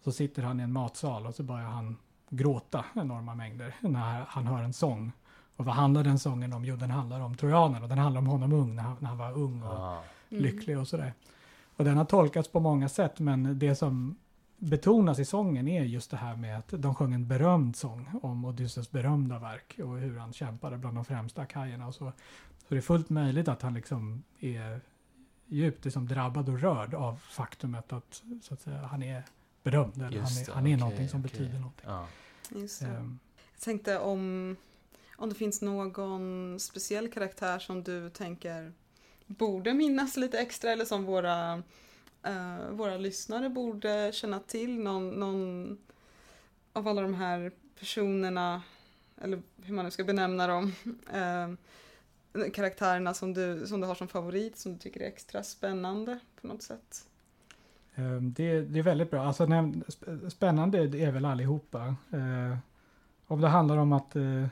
[0.05, 1.97] så sitter han i en matsal och så börjar han
[2.29, 5.13] gråta enorma mängder när han hör en sång.
[5.57, 6.65] Och vad handlar den sången om?
[6.65, 9.19] Jo, den handlar om trojanen och den handlar om honom ung, när han, när han
[9.19, 10.43] var ung och Ah, Mm.
[10.43, 11.13] lycklig och sådär.
[11.77, 14.17] Och den har tolkats på många sätt, men det som
[14.65, 18.45] betonas i sången är just det här med att de sjöng en berömd sång om
[18.45, 22.13] Odysseus berömda verk och hur han kämpade bland de främsta akajerna och så.
[22.59, 24.81] Så det är fullt möjligt att han liksom är
[25.47, 29.23] djupt liksom drabbad och rörd av faktumet att, så att säga, han är
[29.63, 29.97] berömd.
[29.97, 31.31] Eller han är, det, han är okej, någonting som okej.
[31.31, 31.87] betyder någonting.
[31.89, 32.07] Ja.
[32.55, 32.87] Just det.
[32.87, 33.19] Ehm,
[33.55, 34.57] Jag tänkte om,
[35.17, 38.73] om det finns någon speciell karaktär som du tänker
[39.27, 41.63] borde minnas lite extra eller som våra,
[42.25, 44.79] eh, våra lyssnare borde känna till.
[44.79, 45.79] Någon, någon
[46.73, 48.63] av alla de här personerna,
[49.21, 50.73] eller hur man nu ska benämna dem,
[51.13, 56.19] eh, karaktärerna som du, som du har som favorit, som du tycker är extra spännande
[56.41, 57.07] på något sätt.
[57.95, 59.23] Eh, det, det är väldigt bra.
[59.27, 61.97] Alltså, när- spännande är väl allihopa.
[62.13, 62.57] Eh,
[63.27, 64.47] om det handlar om att eh,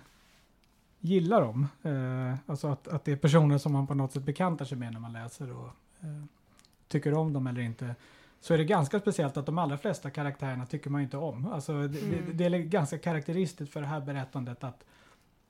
[1.00, 4.64] gilla dem, eh, alltså att, att det är personer som man på något sätt bekantar
[4.64, 5.66] sig med när man läser och
[6.00, 6.24] eh,
[6.92, 7.94] tycker om dem eller inte,
[8.40, 11.46] så är det ganska speciellt att de allra flesta karaktärerna tycker man inte om.
[11.52, 12.24] Alltså, det, Mm.
[12.26, 14.84] det, det är ganska karaktäristiskt för det här berättandet att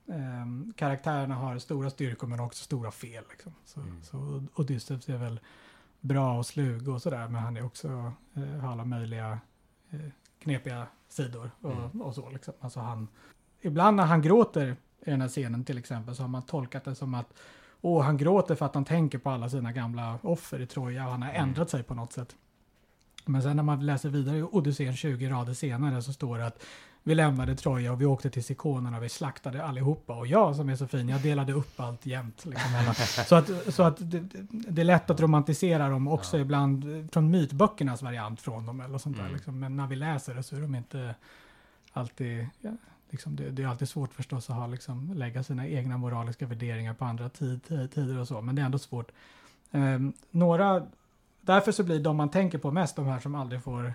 [0.09, 3.25] ehm, karaktärerna har stora styrkor men också stora fel.
[3.31, 3.55] Liksom.
[3.65, 4.03] Så, Mm.
[4.03, 5.41] så Odysseus är väl
[6.01, 9.39] bra och slug och sådär, men han är också eh, har alla möjliga
[9.91, 10.01] eh,
[10.39, 12.03] knepiga sidor och, Mm.
[12.03, 12.31] och så.
[12.31, 12.55] Liksom.
[12.61, 13.09] Alltså han,
[13.61, 14.77] ibland när han gråter
[15.07, 17.33] i den här scenen till exempel så har man tolkat det som att
[17.83, 21.11] åh, han gråter för att han tänker på alla sina gamla offer i Troja och
[21.11, 21.43] han har Mm.
[21.43, 22.37] ändrat sig på något sätt.
[23.25, 26.63] Men sen när man läser vidare i Odysseen 20 rader senare så står det att
[27.05, 30.15] vi lämnade Troja och vi åkte till Sikonen och vi slaktade allihopa.
[30.15, 32.45] Och jag som är så fin, jag delade upp allt jämt.
[32.45, 32.71] Liksom,
[33.27, 36.41] så att, så att det, det- är lätt att romantisera dem också Ja.
[36.43, 39.23] ibland från mytböckernas variant från dem eller sånt där.
[39.25, 39.35] Mm.
[39.35, 39.59] Liksom.
[39.59, 41.15] Men när vi läser det så är de inte
[41.93, 42.71] alltid, ja,
[43.13, 46.95] liksom det, det är alltid svårt förstås att ha, liksom, lägga sina egna moraliska värderingar
[46.95, 49.13] på andra tid, eh, tider och så, men det är ändå svårt.
[49.71, 50.87] Ehm, några,
[51.41, 53.95] därför så blir de man tänker på mest de här som aldrig får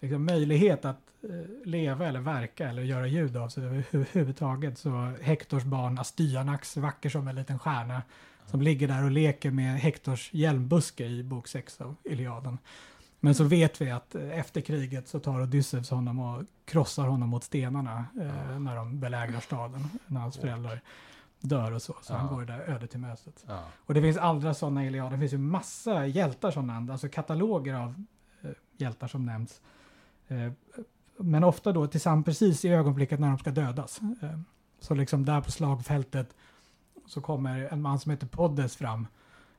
[0.00, 4.78] liksom, möjlighet att eh, leva eller verka eller göra ljud av sig överhuvudtaget.
[4.78, 8.02] Så Hektors barn Astyanax, vacker som en liten stjärna,
[8.46, 12.58] som ligger där och leker med Hektors hjälmbuske i bok 6 av Iliaden.
[13.24, 17.28] Men så vet vi att eh, efter kriget så tar Odysseus honom och krossar honom
[17.28, 20.80] mot stenarna eh, när de belägrar staden, när hans föräldrar
[21.40, 21.96] dör och så.
[22.02, 22.34] Så han Ja.
[22.34, 23.44] går där öde till mötet.
[23.48, 23.64] Ja.
[23.76, 25.12] Och det finns andra sådana i Iliaden.
[25.12, 28.04] Det finns ju massa hjältar som nämns, alltså kataloger av
[28.42, 29.60] eh, hjältar som nämns.
[30.28, 30.52] Eh,
[31.18, 34.00] men ofta då tillsammans precis i ögonblicket när de ska dödas.
[34.22, 34.38] Eh,
[34.80, 36.34] så liksom där på slagfältet
[37.06, 39.06] så kommer en man som heter Poddes fram.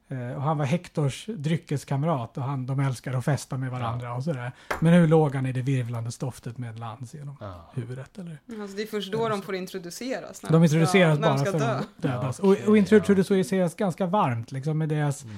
[0.07, 4.23] Eh, och han var Hektors dryckeskamrat och han, de älskar att festa med varandra och
[4.23, 4.51] sådär.
[4.79, 7.71] Men nu låg han i det virvlande stoftet med en lans genom Ja.
[7.73, 8.17] huvudet.
[8.17, 8.37] Eller?
[8.61, 10.43] Alltså det är först då de får introduceras.
[10.43, 11.71] När De introduceras ska, när bara de ska för dö.
[11.75, 12.39] att dödas.
[12.43, 15.35] Ja, okej, och, och introduceras ganska varmt liksom med deras Mm.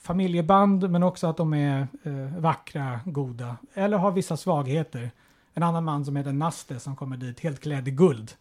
[0.00, 5.10] familjeband men också att de är eh, vackra, goda eller har vissa svagheter.
[5.54, 8.32] En annan man som heter Naste som kommer dit helt klädd i guld.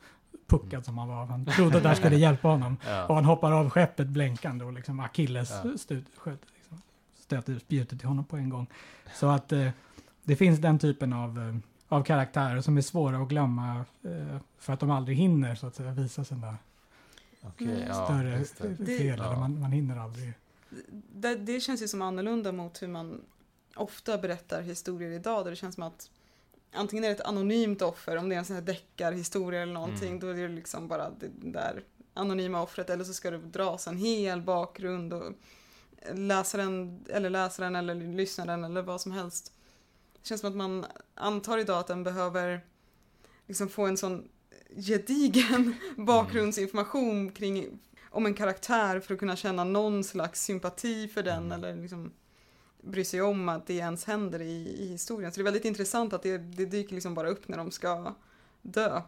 [0.47, 1.25] Puckad som han var.
[1.25, 2.73] Han trodde att det här skulle hjälpa honom.
[2.83, 3.13] Och Ja.
[3.15, 5.77] han hoppar av skeppet blänkande och liksom Achilles Ja.
[5.77, 6.81] stöt, sköt, liksom,
[7.19, 8.67] stöter spjutet till honom på en gång.
[9.13, 9.69] Så att eh,
[10.23, 11.55] det finns den typen av, eh,
[11.97, 15.75] av karaktärer som är svåra att glömma eh, för att de aldrig hinner så att
[15.75, 16.57] säga visa sina
[17.41, 18.37] Okej, ja, större.
[18.77, 19.07] Det- fel.
[19.19, 19.39] Eller ja.
[19.39, 20.33] man, man hinner aldrig.
[21.13, 23.21] Det, det känns ju som annorlunda mot hur man
[23.75, 26.09] ofta berättar historier idag där det känns som att
[26.73, 30.07] antingen är det ett anonymt offer, om det är en sån här deckarhistoria eller någonting,
[30.07, 30.19] Mm.
[30.19, 31.83] då är det liksom bara det där
[32.13, 35.31] anonyma offret eller så ska det dras en hel bakgrund och
[36.13, 39.53] läsaren eller läsaren eller lyssnaren eller vad som helst.
[40.21, 42.61] Det känns som att man antar idag att den behöver
[43.47, 44.27] liksom få en sån
[44.75, 51.43] gedigen bakgrundsinformation kring om en karaktär för att kunna känna någon slags sympati för den
[51.43, 51.51] Mm.
[51.51, 52.11] eller liksom
[52.83, 55.31] bry sig om att det ens händer i, i historien.
[55.31, 58.13] Så det är väldigt intressant att det, det dyker liksom bara upp när de ska
[58.61, 59.01] dö.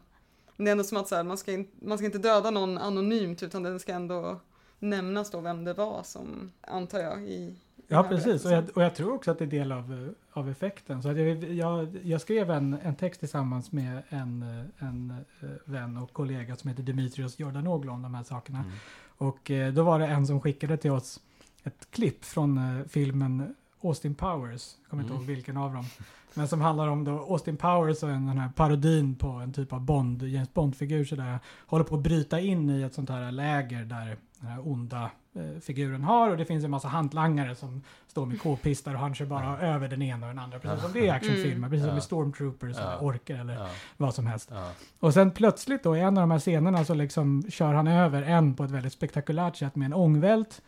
[0.55, 2.51] Men det är ändå som att så här, man, ska in, man ska inte döda
[2.51, 4.39] någon anonymt utan den ska ändå
[4.79, 7.55] nämnas då vem det var som, antar jag, i
[7.87, 8.45] Ja, precis.
[8.45, 11.03] Och jag, och jag tror också att det är del av, eh, av effekten.
[11.03, 15.49] Så att jag, jag, jag skrev en, en text tillsammans med en, eh, en eh,
[15.65, 18.59] vän och kollega som heter Dimitrios Jordanoglu om de här sakerna.
[18.59, 18.71] Mm.
[19.17, 21.19] Och då var det en som skickade till oss
[21.63, 22.59] ett klipp från
[22.89, 23.55] filmen
[23.87, 24.75] Austin Powers.
[24.81, 25.21] Jag kommer inte Mm.
[25.23, 25.85] ihåg vilken av dem.
[26.33, 29.73] Men som handlar om då Austin Powers och en, den här parodin på en typ
[29.73, 31.39] av Bond, James Bond-figur sådär.
[31.65, 35.59] Håller på att bryta in i ett sånt här läger där den här onda eh,
[35.61, 39.25] figuren har och det finns en massa hantlangare som står med k-pistar och han kör
[39.25, 40.59] bara över den ena och den andra.
[40.59, 41.69] Precis som det är actionfilmer, Mm.
[41.69, 43.67] precis som i Stormtroopers eller orker eller
[43.97, 44.51] vad som helst.
[44.99, 48.21] Och sen plötsligt då i en av de här scenerna så liksom kör han över
[48.21, 50.61] en på ett väldigt spektakulärt sätt med en ångvält.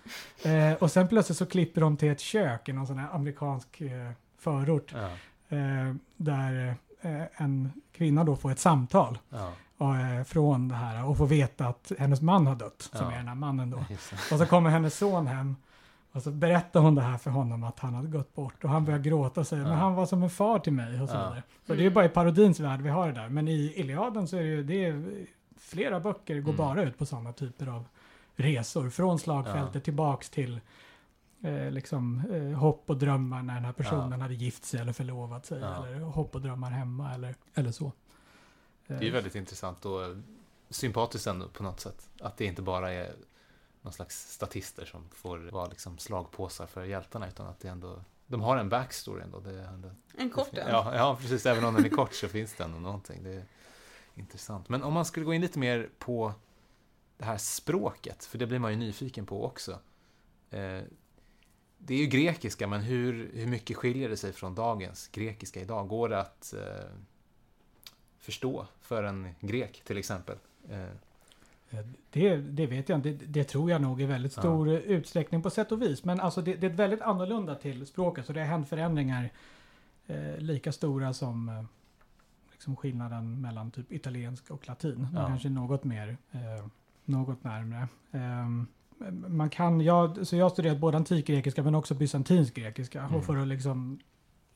[0.46, 3.82] Eh, och sen plötsligt så klipper de till ett kök i någon sån här amerikansk
[3.82, 4.94] eh, förort.
[5.50, 6.74] Eh, där eh,
[7.36, 9.52] en kvinna då får ett samtal ja.
[10.18, 13.12] eh, från det här och får veta att hennes man har dött, som Ja.
[13.12, 13.78] är den här mannen då.
[14.32, 15.56] Och så kommer hennes son hem
[16.12, 18.86] och så berättar hon det här för honom att han hade gått bort och han
[18.86, 19.70] börjar gråta och säger Ja.
[19.70, 21.44] men han var som en far till mig och så vidare.
[21.68, 23.30] Så det är ju bara i parodins värld vi har det där.
[23.30, 25.26] Men i Iliaden så är det ju det är,
[25.60, 26.58] flera böcker går Mm.
[26.58, 27.86] bara ut på sådana typer av
[28.36, 28.90] resor.
[28.90, 30.60] Från slagfältet tillbaks till
[31.42, 35.46] eh, liksom, eh, hopp och drömmar när den här personen hade gift sig eller förlovat
[35.46, 35.60] sig.
[35.60, 35.88] Ja.
[35.88, 37.92] Eller hopp och drömmar hemma eller, eller så.
[38.88, 40.02] Det är ju väldigt intressant och
[40.70, 42.10] sympatiskt ändå på något sätt.
[42.20, 43.16] Att det inte bara är
[43.82, 48.42] någon slags statister som får vara liksom slagpåsar för hjältarna utan att det ändå de
[48.42, 49.40] har en backstory ändå.
[49.40, 50.68] Det är ändå En kort en.
[50.68, 51.46] ja, ja, precis.
[51.46, 53.24] Även om den är kort så finns det ändå någonting.
[53.24, 53.46] Det är
[54.16, 54.70] intressant.
[54.70, 56.34] Men om man skulle gå in lite mer på
[57.18, 59.80] det här språket, för det blir man ju nyfiken på också.
[60.50, 60.82] Eh,
[61.78, 65.88] det är ju grekiska, men hur, hur mycket skiljer det sig från dagens grekiska idag?
[65.88, 66.90] Går det att eh,
[68.20, 70.36] förstå för en grek till exempel?
[70.70, 70.86] Eh,
[72.12, 73.10] Det, det vet jag inte.
[73.10, 74.42] Det, det tror jag nog i väldigt Ja.
[74.42, 76.04] stor utsträckning på sätt och vis.
[76.04, 78.26] Men alltså det, det är ett väldigt annorlunda till språket.
[78.26, 79.30] Så det har hänt förändringar
[80.08, 81.64] eh, lika stora som eh,
[82.52, 85.08] liksom skillnaden mellan typ italienska och latin.
[85.14, 85.28] Ja.
[85.28, 86.68] Kanske något mer, eh,
[87.06, 87.88] något närmre.
[89.28, 93.02] Man kan, jag, så jag har studerat både antikgrekiska men också bysantinsk grekiska.
[93.02, 93.16] Mm.
[93.16, 94.00] Och för att liksom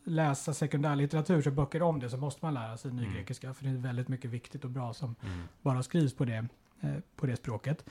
[0.03, 3.53] läsa sekundärlitteratur, så böcker om det, så måste man lära sig nygrekiska.
[3.53, 5.39] För det är väldigt mycket viktigt och bra som mm.
[5.61, 6.45] bara skrivs på det,
[6.81, 7.85] eh, på det språket.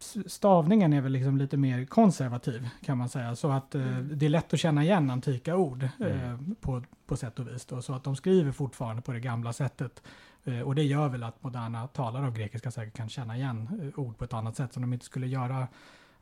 [0.00, 3.36] S- stavningen är väl liksom lite mer konservativ kan man säga.
[3.36, 4.18] Så att eh, Mm.
[4.18, 6.54] det är lätt att känna igen antika ord eh, Mm.
[6.60, 7.64] på, på sätt och vis.
[7.66, 10.02] Då, så att de skriver fortfarande på det gamla sättet.
[10.44, 14.00] Eh, och det gör väl att moderna talare av grekiska säkert kan känna igen eh,
[14.00, 15.68] ord på ett annat sätt som de inte skulle göra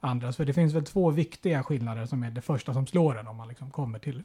[0.00, 0.36] andras.
[0.36, 3.36] För det finns väl två viktiga skillnader som är det första som slår en om
[3.36, 4.22] man liksom kommer till,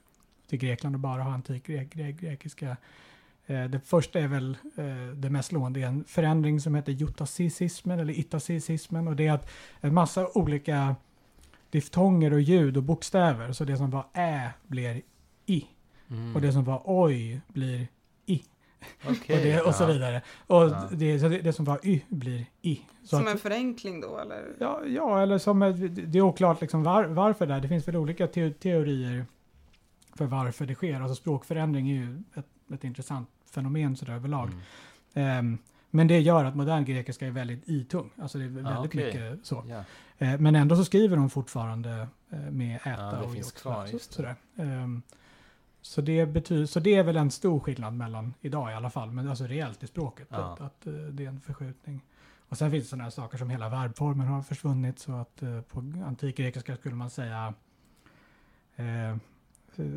[0.50, 2.78] till Grekland och bara har antik grek, grek, grekiska
[3.46, 4.58] Eh, Det första är väl
[5.16, 9.32] det mest slående, det är en förändring som heter jutacisismen eller itacisismen och det är
[9.34, 9.50] att
[9.82, 10.96] en massa olika
[11.70, 15.02] diftonger och ljud och bokstäver, så det som var ä blir
[15.46, 15.68] i
[16.10, 16.36] Mm.
[16.36, 17.88] och det som var oj blir
[19.10, 20.22] Okej, och, det, och så vidare.
[20.48, 20.90] Och Ja.
[20.92, 22.82] det, så det, det som var y blir i.
[23.04, 24.44] Så Som att, en förenkling då eller?
[24.60, 27.60] ja, ja, eller som ett- det är oklart liksom var, varför det är.
[27.62, 29.26] Det finns väl olika te, teorier
[30.16, 31.02] för varför det sker.
[31.02, 34.50] Alltså språkförändring är ju ett, ett intressant fenomen sådär överlag.
[35.14, 35.38] Mm.
[35.40, 35.58] Ehm,
[35.90, 38.10] men det gör att modern grekiska är väldigt itung.
[38.22, 39.06] Alltså det är väldigt Ah, okej.
[39.06, 39.64] mycket så.
[40.18, 43.62] Eh, men ändå så skriver de fortfarande eh, med äta Ja, det och finns gjort
[43.62, 44.36] kvar, så, sådär.
[44.58, 45.02] Ehm,
[45.84, 49.12] så, det betyder, så det är väl en stor skillnad mellan idag i alla fall,
[49.12, 50.28] men alltså reellt i språket.
[50.32, 50.38] Ja.
[50.54, 52.02] Att, att eh, det är en förskjutning.
[52.50, 55.00] Och sen finns det sådana här saker som hela verbformen har försvunnit.
[55.00, 57.54] Så att eh, på antikgrekiska skulle man säga
[58.76, 59.18] eh,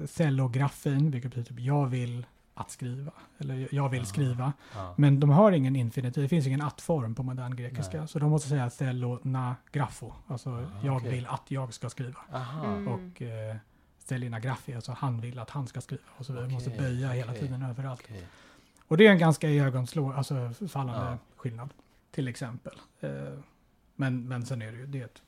[0.07, 3.12] cellografin, vilket betyder typ jag vill att skriva.
[3.38, 4.05] Eller jag vill Ja.
[4.07, 4.53] skriva.
[4.75, 4.94] Ja.
[4.96, 7.99] Men de har ingen infinitiv, det finns ingen att-form på modern grekiska.
[7.99, 8.09] Nej.
[8.09, 10.12] Så de måste säga cello na grafo.
[10.27, 11.11] Alltså Ah, jag okej.
[11.11, 12.20] vill att jag ska skriva.
[12.33, 12.66] Aha.
[12.66, 12.88] Mm.
[12.88, 13.57] Och eh,
[14.06, 16.02] stellina graffi, alltså han vill att han ska skriva.
[16.16, 16.48] Och så vidare.
[16.48, 17.42] måste Okej, böja hela okej.
[17.42, 18.00] tiden överallt.
[18.04, 18.26] Okej.
[18.88, 21.18] Och det är en ganska ögonslå, alltså fallande Ja.
[21.36, 21.70] skillnad.
[22.10, 22.74] Till exempel.
[23.00, 23.10] Eh,
[23.96, 25.22] men, men sen är det ju, det är, ett,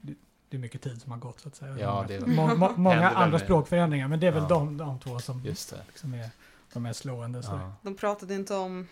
[0.00, 1.78] det, är mycket tid som har gått så att säga.
[1.78, 4.48] Ja, många, det är- må, må, många andra med- språkförändringar, men det är väl Ja.
[4.48, 5.82] de, de två som Just det.
[5.88, 6.30] liksom är
[6.72, 7.42] de är slående.
[7.42, 7.52] Så.
[7.52, 7.72] Ja.
[7.82, 8.86] De pratade inte om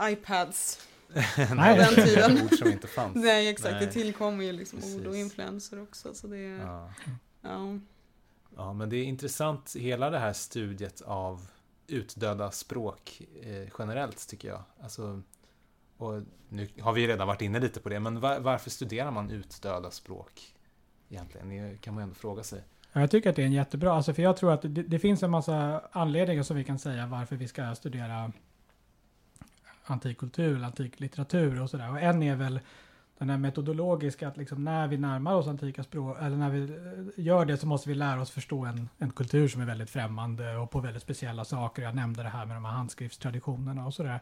[0.00, 0.88] iPads.
[1.54, 1.78] Nej.
[1.78, 2.42] den tiden.
[2.44, 3.14] Ord som inte fanns.
[3.24, 3.86] Nej exakt, Nej.
[3.86, 5.20] det tillkommer ju liksom ord och Precis.
[5.24, 6.14] influenser också.
[6.14, 6.90] Så det är, ja.
[7.42, 7.78] Ja
[8.56, 11.50] ja, men det är intressant hela det här studiet av
[11.86, 14.62] utdöda språk eh, generellt tycker jag.
[14.82, 15.22] Alltså,
[15.96, 19.30] och nu har vi redan varit inne lite på det, men var, varför studerar man
[19.30, 20.54] utdöda språk
[21.08, 21.48] egentligen?
[21.48, 22.62] Det kan man ju ändå fråga sig.
[22.92, 25.22] Jag tycker att det är en jättebra, alltså för jag tror att det, det finns
[25.22, 28.32] en massa anledningar som vi kan säga varför vi ska studera
[29.84, 31.90] antik kultur, antik litteratur och sådär.
[31.90, 32.60] Och en är väl
[33.18, 37.24] den här metodologiska, att liksom när vi närmar oss antika språk, eller när vi eh,
[37.24, 40.56] gör det så måste vi lära oss förstå en, en kultur som är väldigt främmande
[40.56, 41.82] och på väldigt speciella saker.
[41.82, 44.20] Jag nämnde det här med de här handskriftstraditionerna och sådär.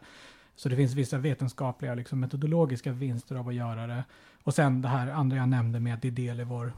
[0.55, 4.03] Så det finns vissa vetenskapliga, liksom metodologiska vinster av att göra det.
[4.43, 6.73] Och sen det här andra jag nämnde med att det är del i vår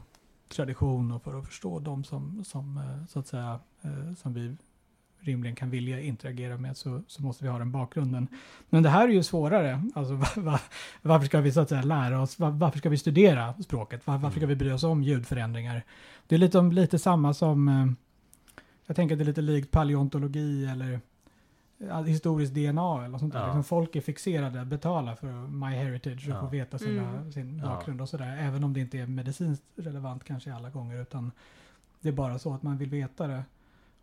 [0.48, 4.56] tradition och för att förstå dem som, som eh, så att säga, eh, som vi
[5.20, 8.28] rimligen kan vilja interagera med så, så måste vi ha den bakgrunden.
[8.70, 9.82] Men det här är ju svårare.
[9.94, 10.60] Alltså, va, va,
[11.02, 14.02] varför ska vi så att säga lära oss, va, varför ska vi studera språket?
[14.04, 15.82] varför ska vi bry oss om ljudförändringar?
[16.26, 17.86] Det är lite, lite samma som, eh,
[18.86, 21.00] jag tänker att det är lite likt paleontologi eller
[21.88, 23.40] ja, historiskt DNA eller sånt där.
[23.40, 23.46] Ja.
[23.46, 26.40] Liksom folk är fixerade, betalar för MyHeritage och Ja.
[26.40, 27.32] få veta sina, Mm.
[27.32, 27.64] sin Ja.
[27.68, 28.36] bakgrund och sådär.
[28.40, 31.32] Även om det inte är medicinskt relevant kanske alla gånger utan
[32.00, 33.42] det är bara så att man vill veta det.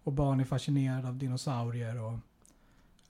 [0.05, 2.13] Och barn är fascinerade av dinosaurier och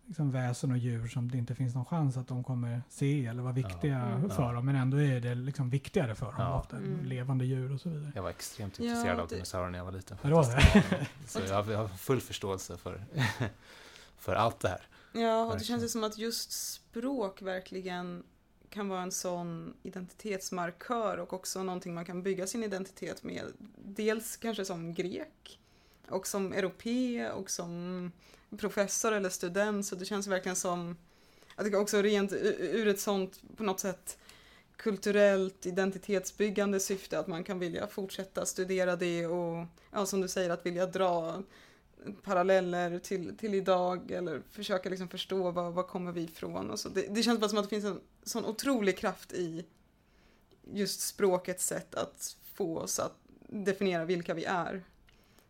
[0.06, 3.43] liksom väsen och djur som det inte finns någon chans att de kommer se eller
[3.43, 4.30] vara viktiga Mm.
[4.30, 4.52] för Ja.
[4.52, 4.66] dem.
[4.66, 6.60] Men ändå är det liksom viktigare för dem Ja.
[6.60, 6.78] ofta.
[6.78, 7.06] Mm.
[7.06, 8.12] Levande djur och så vidare.
[8.16, 10.18] Jag var extremt Ja, intresserad av det- dinosaurier när jag var liten.
[10.22, 10.41] Ja,
[10.74, 11.08] det.
[11.28, 13.06] Så jag har, jag har full förståelse för,
[14.18, 14.88] för allt det här.
[15.14, 18.24] Ja, och det känns ju som att just språk verkligen
[18.70, 23.43] kan vara en sån identitetsmarkör och också någonting man kan bygga sin identitet med.
[23.86, 25.60] Dels kanske som grek
[26.10, 28.12] och som europé och som
[28.58, 29.86] professor eller student.
[29.86, 30.97] Så det känns verkligen som
[31.56, 34.18] att det också rent ur ett sånt på något sätt
[34.78, 40.49] kulturellt identitetsbyggande syfte att man kan vilja fortsätta studera det och ja, som du säger
[40.49, 41.43] att vilja dra
[42.24, 46.89] paralleller till, till idag eller försöka liksom förstå var, vad kommer vi ifrån och så.
[46.89, 49.66] Det, det känns bara som att det finns en sån otrolig kraft i
[50.74, 53.18] just språkets sätt att få oss att
[53.49, 54.84] definiera vilka vi är.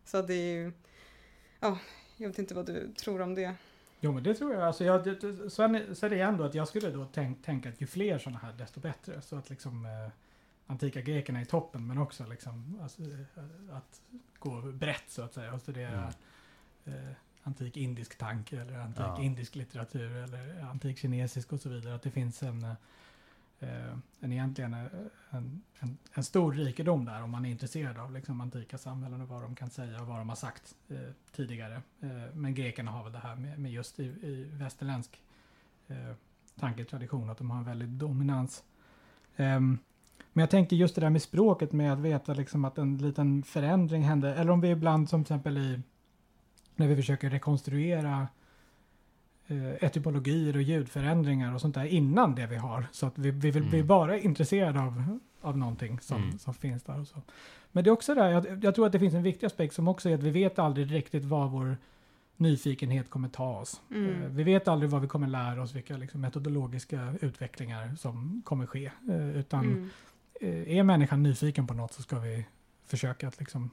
[0.06, 0.72] Så det är ju,
[1.60, 1.78] ja,
[2.16, 3.54] jag vet inte vad du tror om det.
[4.00, 4.62] Jo men det tror jag.
[4.62, 7.80] Alltså jag det- det- sen, sen det ändå att jag skulle då tänk, tänka att
[7.80, 9.20] ju fler sådana här desto bättre.
[9.22, 10.10] Så att liksom eh,
[10.66, 14.00] antika grekerna är i toppen men också liksom alltså, eh, att
[14.38, 16.12] gå brett så att säga och studera
[16.84, 16.92] eh,
[17.42, 19.22] antik indisk tanke eller antik Ja.
[19.22, 21.94] indisk litteratur eller antik kinesisk och så vidare.
[21.94, 22.74] Att det finns en,
[23.60, 24.86] eh, en egentligen eh,
[25.30, 29.28] en, en, en stor rikedom där om man är intresserad av liksom, antika samhällen och
[29.28, 30.98] vad de kan säga och vad de har sagt eh,
[31.32, 31.82] tidigare.
[32.00, 35.22] Eh, men grekerna har väl det här med, med just i, i västerländsk
[35.88, 36.12] eh,
[36.60, 38.64] tanketradition att de har en väldig dominans.
[39.36, 39.78] Ehm,
[40.32, 43.42] men jag tänkte just det där med språket med att veta liksom att en liten
[43.42, 44.34] förändring hände.
[44.34, 45.80] Eller om vi ibland som till exempel i
[46.74, 48.28] när vi försöker rekonstruera
[49.80, 52.86] etymologier och ljudförändringar och sånt där innan det vi har.
[52.92, 53.70] Så att vi, vi, vill, Mm.
[53.70, 56.38] vi är bara intresserade av, av någonting som, Mm.
[56.38, 57.00] som finns där.
[57.00, 57.22] Och så.
[57.72, 59.88] Men det är också där, jag, jag tror att det finns en viktig aspekt som
[59.88, 61.76] också är att vi vet aldrig riktigt vad vår
[62.36, 63.80] nyfikenhet kommer ta oss.
[63.90, 64.22] Mm.
[64.22, 68.66] Eh, Vi vet aldrig vad vi kommer lära oss, vilka liksom, metodologiska utvecklingar som kommer
[68.66, 68.90] ske.
[69.10, 69.90] Eh, utan Mm.
[70.40, 72.46] eh, är människan nyfiken på något så ska vi
[72.86, 73.70] försöka att liksom,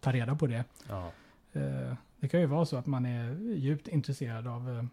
[0.00, 0.64] ta reda på det.
[0.88, 1.12] Ja.
[1.52, 4.84] Eh, det kan ju vara så att man är djupt intresserad av, eh,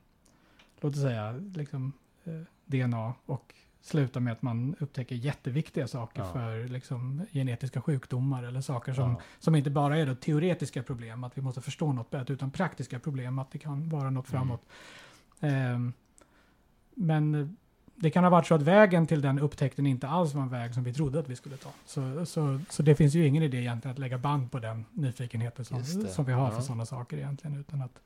[0.81, 2.33] låt oss säga, liksom, eh,
[2.65, 6.33] DNA och slutar med att man upptäcker jätteviktiga saker Ja.
[6.33, 9.21] för liksom, genetiska sjukdomar eller saker som, Ja.
[9.39, 12.99] som inte bara är då teoretiska problem, att vi måste förstå något bättre, utan praktiska
[12.99, 14.41] problem, att det kan vara något Mm.
[14.41, 14.61] framåt.
[16.95, 17.47] Men eh,
[17.95, 20.73] det kan ha varit så att vägen till den upptäckten inte alls var en väg
[20.73, 21.69] som vi trodde att vi skulle ta.
[21.85, 25.65] Så, så, så det finns ju ingen idé egentligen att lägga band på den nyfikenheten
[25.65, 26.51] som, som vi har Ja.
[26.51, 27.99] för sådana saker egentligen, utan att,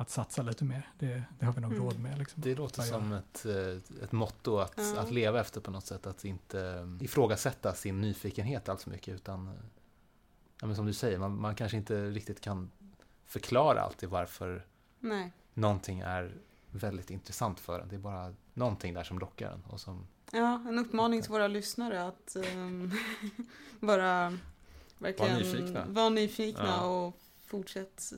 [0.00, 0.90] att satsa lite mer.
[0.98, 1.84] Det, det har vi nog Mm.
[1.84, 2.18] råd med.
[2.18, 2.42] Liksom.
[2.42, 5.00] Det låter som ett, eh, ett motto att, Ja.
[5.00, 6.06] att leva efter på något sätt.
[6.06, 9.14] Att inte eh, ifrågasätta sin nyfikenhet allt för mycket.
[9.14, 9.54] Utan, eh,
[10.60, 12.70] ja, men som du säger, man, man kanske inte riktigt kan
[13.24, 14.66] förklara alltid varför
[15.00, 15.32] Nej.
[15.54, 16.34] någonting är
[16.70, 17.88] väldigt intressant för en.
[17.88, 19.64] Det är bara någonting där som lockar en.
[19.68, 22.92] Och som, Ja, en uppmaning till våra lyssnare att um,
[23.80, 24.38] vara
[24.98, 25.84] verkligen Var nyfikna.
[25.88, 26.84] vara nyfikna Ja.
[26.86, 28.12] och fortsätt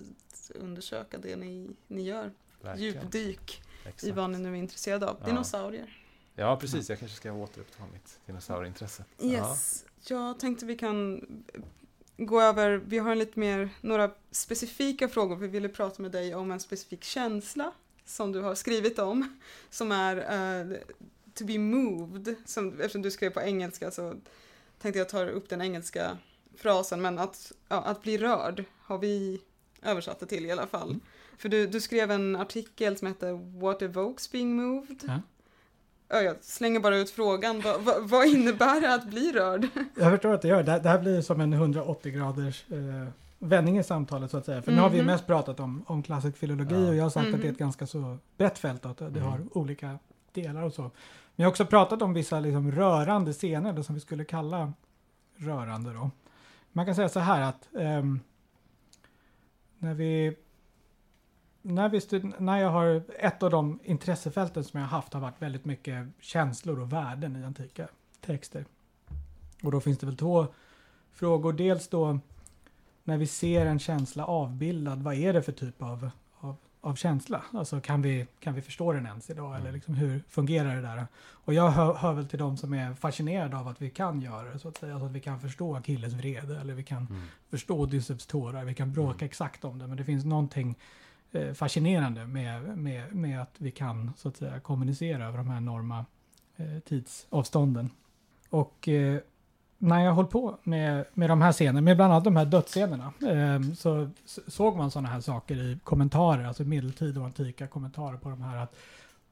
[0.54, 2.32] undersöka det ni, ni gör.
[2.60, 4.14] verkligen, Djupdyk i exakt.
[4.14, 5.16] vad ni nu är intresserade av.
[5.20, 5.26] Ja.
[5.26, 5.96] Dinosaurier.
[6.34, 6.88] Ja, precis.
[6.88, 9.04] Jag kanske ska återuppta mitt dinosaurieintresse.
[9.22, 9.84] Yes.
[10.06, 11.26] Jag tänkte vi kan
[12.16, 15.36] gå över, vi har lite mer, några specifika frågor.
[15.36, 17.72] Vi ville prata med dig om en specifik känsla
[18.04, 19.38] som du har skrivit om.
[19.70, 20.76] Som är eh,
[21.34, 22.34] to be moved.
[22.44, 24.14] Som, eftersom du skrev på engelska så
[24.78, 26.18] tänkte jag ta upp den engelska
[26.56, 27.02] frasen.
[27.02, 29.40] Men att, ja, att bli rörd har vi
[29.82, 30.88] översatt det till i alla fall.
[30.88, 31.00] Mm.
[31.38, 35.00] För du, du skrev en artikel som heter What evokes being moved?
[35.06, 35.20] Ja.
[36.08, 37.60] Ja, jag slänger bara ut frågan.
[37.60, 39.66] Vad, vad, vad innebär det att bli rörd?
[39.96, 40.62] Jag förstår att det gör.
[40.62, 43.08] Det, det här blir som en 180 graders eh,
[43.38, 44.62] vändning i samtalet så att säga.
[44.62, 45.12] För nu har vi ju Mhm.
[45.12, 46.88] mest pratat om, om klassisk filologi Ja.
[46.88, 47.50] och jag har sagt att det är Mhm.
[47.52, 49.22] ett ganska så brett fält att det Mm.
[49.22, 49.98] har olika
[50.32, 50.82] delar och så.
[50.82, 50.90] Men
[51.36, 54.72] jag har också pratat om vissa liksom rörande scener då, som vi skulle kalla
[55.36, 56.10] rörande då.
[56.72, 58.20] Man kan säga så här att ehm,
[59.80, 60.36] när vi
[61.62, 65.20] när, vi stud- när jag har, ett av de intressefälten som jag har haft har
[65.20, 67.88] varit väldigt mycket känslor och värden i antika
[68.20, 68.64] texter.
[69.62, 70.46] Och då finns det väl två
[71.12, 71.52] frågor.
[71.52, 72.18] Dels då
[73.04, 76.10] när vi ser en känsla avbildad, vad är det för typ av,
[76.80, 77.42] av känsla?
[77.52, 79.46] Alltså kan vi, kan vi förstå den ens idag?
[79.50, 79.60] Mm.
[79.60, 81.06] Eller liksom hur fungerar det där?
[81.22, 84.52] Och jag hör, hör väl till de som är fascinerade av att vi kan göra
[84.52, 84.92] det, så att säga.
[84.94, 87.22] Alltså att vi kan förstå Achilles vrede, eller vi kan Mm.
[87.50, 89.24] förstå Odysseus tårar, vi kan bråka Mm.
[89.26, 90.74] exakt om det, men det finns någonting
[91.32, 95.56] eh, fascinerande med, med, med att vi kan så att säga kommunicera över de här
[95.56, 96.04] enorma
[96.56, 97.90] eh, tidsavstånden.
[98.50, 99.20] Och eh,
[99.82, 103.12] när jag höll på med, med de här scenerna, med bland annat de här dödsscenerna,
[103.28, 108.28] eh, så såg man sådana här saker i kommentarer, alltså medeltid och antika kommentarer på
[108.30, 108.76] de här att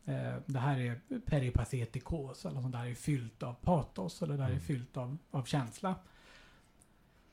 [0.05, 4.51] eh, det här är peripatetikos, eller sånt där är fyllt av patos, eller det här
[4.51, 4.65] är Mm.
[4.65, 5.95] fyllt av, av känsla.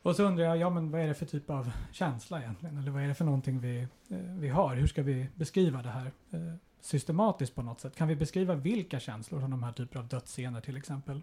[0.01, 2.78] Och så undrar jag, ja men vad är det för typ av känsla egentligen?
[2.78, 4.76] Eller vad är det för någonting vi, eh, vi har?
[4.76, 6.39] Hur ska vi beskriva det här eh,
[6.82, 7.95] systematiskt på något sätt?
[7.95, 11.22] Kan vi beskriva vilka känslor som de här typer av dödsscener till exempel?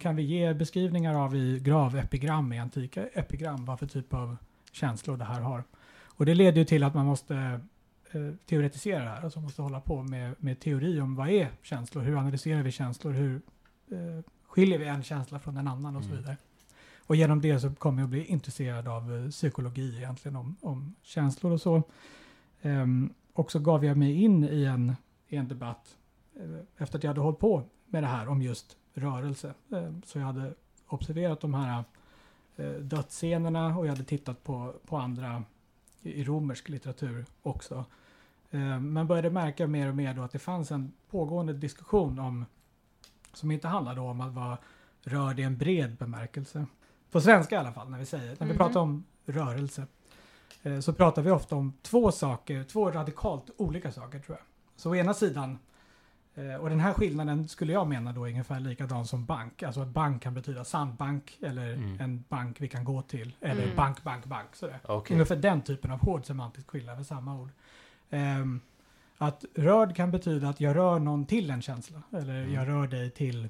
[0.00, 4.36] Kan vi ge beskrivningar av i gravepigram, i antika epigram, vad för typ av
[4.72, 5.64] känslor det här har?
[6.04, 7.60] Och det leder ju till att man måste
[8.12, 12.02] eh, teoretisera det här, alltså måste hålla på med, med teori om vad är känslor,
[12.02, 13.40] hur analyserar vi känslor, hur
[13.90, 16.20] eh, skiljer vi en känsla från en annan och så Mm.
[16.20, 16.36] vidare.
[16.98, 21.52] Och genom det så kommer jag bli intresserad av eh, psykologi egentligen, om, om känslor
[21.52, 21.82] och så.
[22.62, 24.94] Ehm, och så gav jag mig in i en,
[25.28, 25.96] i en debatt
[26.40, 29.54] eh, efter att jag hade hållit på med det här om just rörelse.
[29.72, 30.54] Ehm, så jag hade
[30.86, 31.84] observerat de här
[32.56, 35.42] eh, dödsscenerna och jag hade tittat på, på andra
[36.02, 37.84] i, romersk litteratur också.
[38.50, 42.44] Ehm, men började märka mer och mer då att det fanns en pågående diskussion om
[43.32, 44.58] som inte handlar då om att vara
[45.02, 46.66] rörd i en bred bemärkelse.
[47.10, 48.56] På svenska i alla fall, när vi säger, när vi Mhm.
[48.58, 49.86] pratar om rörelse,
[50.62, 54.46] eh, så pratar vi ofta om två saker, två radikalt olika saker tror jag.
[54.76, 55.56] Så å ena sidan, eh,
[56.60, 59.62] och den här skillnaden skulle jag mena då är ungefär likadan som bank.
[59.62, 62.00] Alltså att bank kan betyda sandbank eller Mm.
[62.00, 63.32] en bank vi kan gå till.
[63.40, 63.76] Eller Mm.
[63.76, 64.48] bank, bank, bank.
[64.56, 64.80] Sådär.
[64.84, 65.14] Okej.
[65.14, 67.50] Ungefär den typen av hård semantisk skillnad för samma ord.
[68.10, 68.60] Ehm,
[69.18, 72.02] att rörd kan betyda att jag rör någon till en känsla.
[72.12, 72.52] Eller Mm.
[72.54, 73.44] jag rör dig till,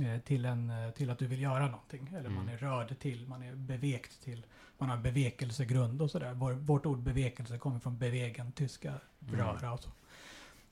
[0.00, 2.08] eh, till, en, eh, till att du vill göra någonting.
[2.18, 2.54] Eller man Mm.
[2.54, 4.46] är rörd till, man är bevekt till.
[4.78, 6.32] Man har en bevekelsegrund och sådär.
[6.34, 8.92] Vår, vårt ord bevekelse kommer från bevegen, tyska
[9.28, 9.40] Mm.
[9.40, 9.90] röra och så.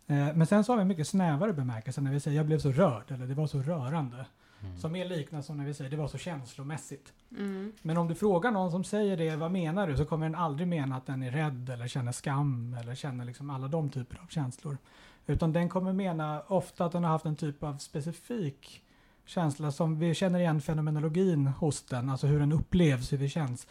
[0.06, 2.58] Eh, men sen så har vi en mycket snävare bemärkelse när vi säger jag blev
[2.58, 4.26] så rörd eller det var så rörande.
[4.62, 4.78] Mm.
[4.78, 7.12] Som mer liknar som när vi säger det var så känslomässigt.
[7.30, 7.72] Mm.
[7.82, 9.96] Men om du frågar någon som säger det, vad menar du?
[9.96, 13.50] Så kommer den aldrig mena att den är rädd eller känner skam eller känner liksom
[13.50, 14.78] alla de typer av känslor.
[15.26, 18.82] Utan den kommer mena ofta att den har haft en typ av specifik
[19.26, 23.66] känsla som vi känner igen fenomenologin hos den, alltså hur den upplevs, hur det känns.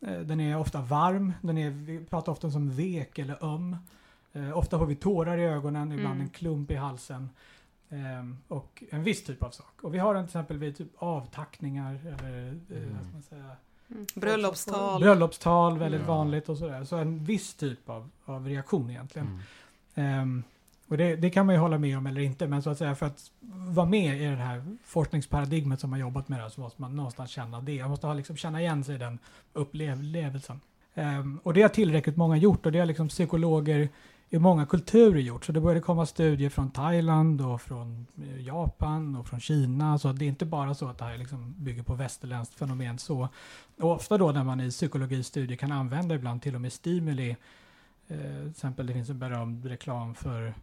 [0.00, 3.76] Eh, Den är ofta varm, den är, vi pratar ofta som vek eller öm.
[4.32, 6.20] Eh, ofta har vi tårar i ögonen, ibland Mm.
[6.20, 7.30] en klump i halsen.
[7.88, 9.82] Ehm, och en viss typ av sak.
[9.82, 12.94] Och vi har den till exempel vid typ avtackningar eller eh, Mm.
[12.96, 13.56] vad ska man säga,
[13.90, 14.06] Mm.
[14.14, 15.00] Bröllopstal.
[15.00, 16.08] Bröllopstal, väldigt Mm.
[16.08, 16.84] vanligt och sådär.
[16.84, 19.40] Så en viss typ av, av reaktion egentligen.
[19.94, 20.20] Mm.
[20.20, 20.42] Ehm,
[20.88, 22.94] och det, det kan man ju hålla med om eller inte, men så att säga
[22.94, 26.80] för att vara med i det här forskningsparadigmet som man jobbat med det, så måste
[26.82, 27.80] man någonstans känna det.
[27.80, 29.18] Man måste ha, liksom, känna igen sig i den
[29.52, 30.60] upplevelsen.
[30.94, 33.88] Ehm, och det har tillräckligt många gjort och det har liksom psykologer
[34.32, 35.44] i många kulturer gjort.
[35.44, 39.98] Så det började komma studier från Thailand och från eh, Japan och från Kina.
[39.98, 43.28] Så det är inte bara så att det här liksom bygger på västerländskt fenomen så.
[43.80, 47.30] Och ofta då när man i psykologistudier kan använda ibland till och med stimuli.
[48.08, 50.54] Eh, till exempel det finns en berömd reklam för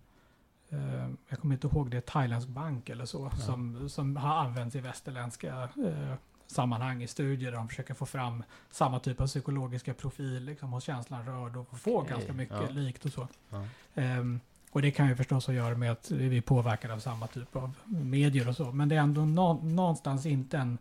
[0.69, 3.37] eh, jag kommer inte ihåg det, thailändsk bank eller så, Ja.
[3.37, 6.13] som, som har använts i västerländska eh,
[6.47, 10.83] sammanhang i studier där de försöker få fram samma typ av psykologiska profil liksom, hos
[10.83, 12.69] känslan rörd och få Okej, ganska mycket ja.
[12.69, 13.27] likt och så.
[13.49, 13.65] Ja.
[13.95, 14.39] Ehm,
[14.71, 17.27] och det kan ju förstås ha att göra med att vi är påverkade av samma
[17.27, 18.71] typ av medier och så.
[18.71, 20.77] Men det är ändå nå- någonstans inte en...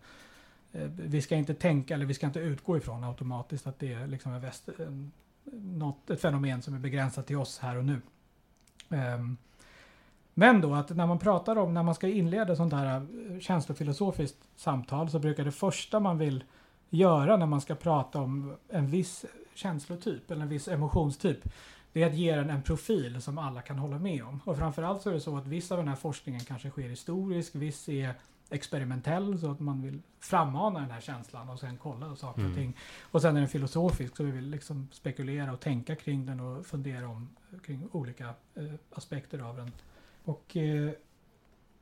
[0.72, 4.06] eh, vi ska inte tänka, eller vi ska inte utgå ifrån automatiskt att det är
[4.06, 5.12] liksom en väst, en,
[5.52, 8.00] något, ett fenomen som är begränsat till oss här och nu.
[8.90, 9.36] Ehm,
[10.38, 14.38] men då att när man pratar om, när man ska inleda sånt här eh, känslofilosofiskt
[14.56, 16.44] samtal så brukar det första man vill
[16.90, 19.24] göra när man ska prata om en viss
[19.54, 21.38] känslotyp eller en viss emotionstyp
[21.92, 24.40] det är att ge den en profil som alla kan hålla med om.
[24.44, 27.54] Och framförallt så är det så att viss av den här forskningen kanske sker historisk,
[27.54, 28.14] viss är
[28.50, 32.54] experimentell så att man vill frammana den här känslan och sen kolla saker och Mm.
[32.56, 32.76] ting.
[33.02, 36.66] Och sen är den filosofisk så vi vill liksom spekulera och tänka kring den och
[36.66, 37.28] fundera om
[37.66, 38.24] kring olika
[38.54, 39.72] eh, aspekter av den.
[40.26, 40.90] Och eh,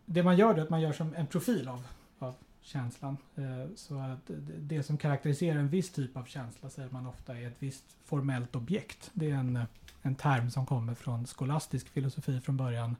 [0.06, 1.82] det man gör är att man gör som en profil av,
[2.18, 3.16] av känslan.
[3.36, 7.46] Eh, så att det- som karaktäriserar en viss typ av känsla säger man ofta är
[7.46, 9.10] ett visst formellt objekt.
[9.12, 9.58] Det är en,
[10.02, 12.96] en term som kommer från skolastisk filosofi från början.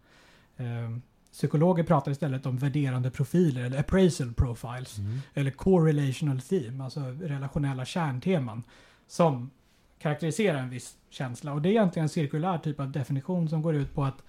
[0.57, 0.97] Eh,
[1.33, 5.19] psykologer pratar istället om värderande profiler eller appraisal profiles Mm.
[5.35, 8.63] eller correlational theme, alltså relationella kärnteman
[9.07, 9.51] som
[9.99, 11.53] karaktärisera en viss känsla.
[11.53, 14.23] Och det är egentligen en cirkulär typ av definition som går ut på att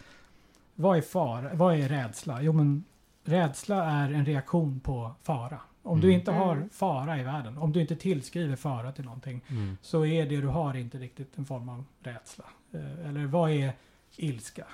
[0.76, 1.54] vad är fara?
[1.54, 2.42] Vad är rädsla?
[2.42, 2.84] Jo men
[3.24, 5.60] rädsla är en reaktion på fara.
[5.84, 6.20] Om du Mm.
[6.20, 6.70] inte har Mm.
[6.70, 9.78] fara i världen, om du inte tillskriver fara till någonting, Mm.
[9.82, 12.46] så är det du har inte riktigt en form av rädsla.
[12.74, 13.74] Eh, Eller vad är
[14.18, 14.66] ilska?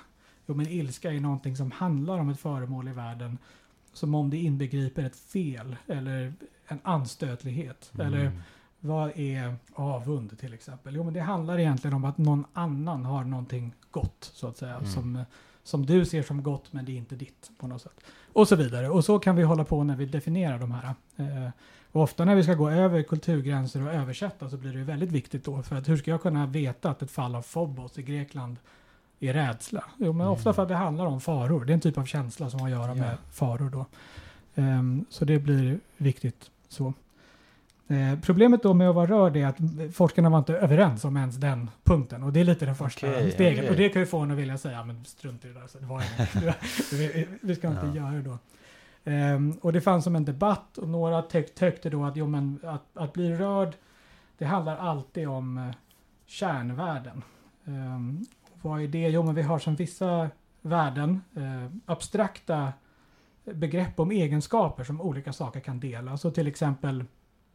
[0.46, 3.38] Jo men ilska är någonting som handlar om ett föremål i världen
[3.92, 6.32] som om det inbegriper ett fel eller
[6.66, 7.92] en anstötlighet.
[7.98, 8.42] Eller Mm.
[8.80, 10.94] vad är avund till exempel?
[10.96, 14.74] Jo men det handlar egentligen om att någon annan har någonting gott så att säga.
[14.74, 14.86] Mm.
[14.86, 15.24] Som,
[15.64, 18.00] som du ser som gott men det är inte ditt på något sätt.
[18.32, 18.88] Och så vidare.
[18.88, 20.94] Och så kan vi hålla på när vi definierar de här.
[21.16, 21.50] Eh,
[21.92, 25.44] och ofta när vi ska gå över kulturgränser och översätta så blir det väldigt viktigt
[25.44, 25.62] då.
[25.62, 28.56] För att hur ska jag kunna veta att ett fall av Phobos i Grekland
[29.20, 29.84] är rädsla?
[29.98, 30.54] Jo men ofta Mm.
[30.54, 31.64] för att det handlar om faror.
[31.64, 33.86] Det är en typ av känsla som har att göra med faror då.
[34.54, 36.94] Ehm, så det blir viktigt så.
[37.92, 39.56] Eh, problemet då med att vara rörd är att
[39.94, 42.22] forskarna var inte överens om ens den punkten.
[42.22, 43.58] Och det är lite den första Okej, steget.
[43.58, 43.70] okej.
[43.70, 45.66] Och det kan ju få en att vilja säga, men strunt i det där.
[45.66, 46.92] Så det var inget.
[46.92, 47.94] vi, vi ska inte Ja.
[47.96, 48.38] göra det då.
[49.04, 52.58] Ehm, och det fanns som en debatt och några tyck, tyckte då att, jo, men
[52.64, 53.74] att, att bli rörd,
[54.38, 55.64] det handlar alltid om eh,
[56.26, 57.22] kärnvärden.
[57.64, 58.24] Ehm,
[58.62, 59.08] vad är det?
[59.08, 60.30] Jo, men vi har som vissa
[60.60, 62.72] värden, eh, abstrakta
[63.44, 66.16] begrepp om egenskaper som olika saker kan dela.
[66.16, 67.04] Så till exempel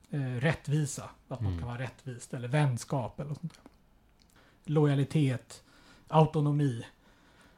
[0.09, 3.61] eh, rättvisa, att man kan vara rättvist, eller vänskap eller sånt där.
[4.73, 5.63] Lojalitet,
[6.07, 6.85] autonomi.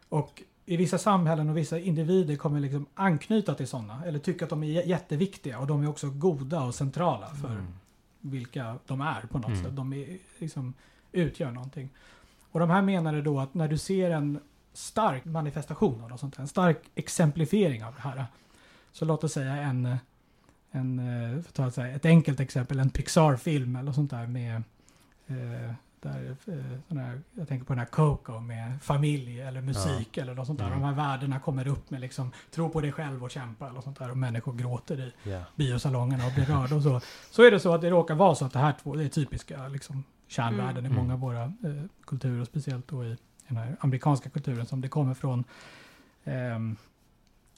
[0.09, 4.49] Och i vissa samhällen och vissa individer kommer liksom anknyta till sådana, eller tycka att
[4.49, 7.67] de är jä- jätteviktiga och de är också goda och centrala för Mm.
[8.19, 9.63] vilka de är på något Mm.
[9.63, 9.75] sätt.
[9.75, 10.73] De är, liksom,
[11.11, 11.89] utgör någonting.
[12.51, 14.39] Och de här menade då att när du ser en
[14.73, 18.25] stark manifestation av något sånt en stark exemplifiering av det här.
[18.91, 19.97] Så låt oss säga en,
[20.71, 24.27] en eh, för att ta ett, här, ett enkelt exempel, en Pixar-film eller sånt där
[24.27, 24.55] med
[25.27, 30.33] eh, där, eh, här, jag tänker på den här Coco med familj eller musik eller
[30.35, 30.67] något sånt där.
[30.67, 30.79] Mm.
[30.79, 33.99] De här värdena kommer upp med liksom tro på dig själv och kämpa eller sånt
[33.99, 35.43] där och människor gråter i Ja.
[35.55, 37.01] biosalongerna och blir rörda och så.
[37.31, 39.09] Så är det så att det råkar vara så att det här två det är
[39.09, 40.91] typiska liksom, kärnvärden Mm.
[40.91, 43.17] i många av våra eh, kulturer, speciellt då i
[43.47, 45.43] den här amerikanska kulturen som det kommer från.
[46.23, 46.75] Ehm,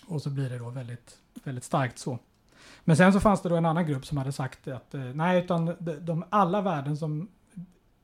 [0.05, 2.19] och så blir det då väldigt, väldigt starkt så.
[2.83, 5.43] Men sen så fanns det då en annan grupp som hade sagt att eh, nej,
[5.43, 7.27] utan de, de alla värden som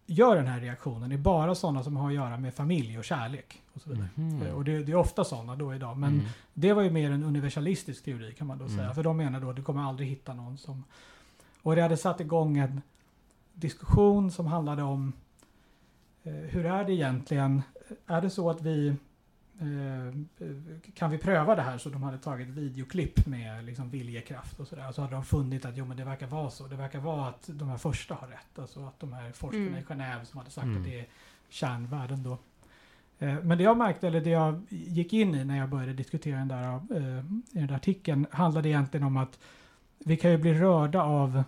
[0.05, 3.61] gör den här reaktionen är bara sådana som har att göra med familj och kärlek.
[3.73, 4.09] Och, så vidare.
[4.47, 5.97] Eh, och det, det är ofta sådana då idag.
[5.97, 6.25] Men Mm.
[6.53, 8.77] det var ju mer en universalistisk teori kan man då Mm.
[8.77, 8.93] säga.
[8.93, 10.83] För de menar då att du kommer aldrig hitta någon som...
[11.61, 12.81] Och det hade satt igång en
[13.53, 15.13] diskussion som handlade om
[16.23, 17.61] eh, hur är det egentligen?
[18.07, 18.95] Är det så att vi
[20.95, 21.77] kan vi pröva det här?
[21.77, 24.91] Så de hade tagit videoklipp med liksom viljekraft och sådär.
[24.91, 26.67] Så hade de funnit att jo men det verkar vara så.
[26.67, 28.59] Det verkar vara att de här första har rätt.
[28.59, 29.79] Alltså att de här forskarna Mm.
[29.79, 30.77] i Genève som hade sagt Mm.
[30.77, 31.05] att det är
[31.49, 32.37] kärnvärden då.
[33.19, 36.37] Eh, Men det jag märkte, eller det jag gick in i när jag började diskutera
[36.37, 37.17] den där, eh,
[37.51, 39.39] i den där artikeln, handlade egentligen om att
[40.05, 41.43] vi kan ju bli rörda av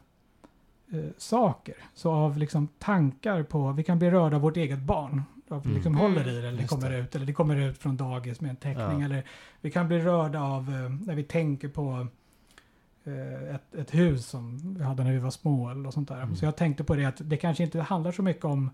[0.92, 1.76] eh, saker.
[1.94, 5.24] Så av liksom tankar på, vi kan bli rörda av vårt eget barn.
[5.50, 5.76] Av Mm.
[5.76, 6.98] liksom håller i det, eller det Just kommer det.
[6.98, 9.00] ut, eller det kommer ut från dagis med en teckning.
[9.00, 9.06] Ja.
[9.06, 9.24] Eller
[9.62, 12.08] vi kan bli rörda av, eh, när vi tänker på
[13.04, 16.22] eh, ett, ett hus som vi hade när vi var små eller sånt där.
[16.22, 16.36] Mm.
[16.36, 18.70] Så jag tänkte på det att det kanske inte handlar så mycket om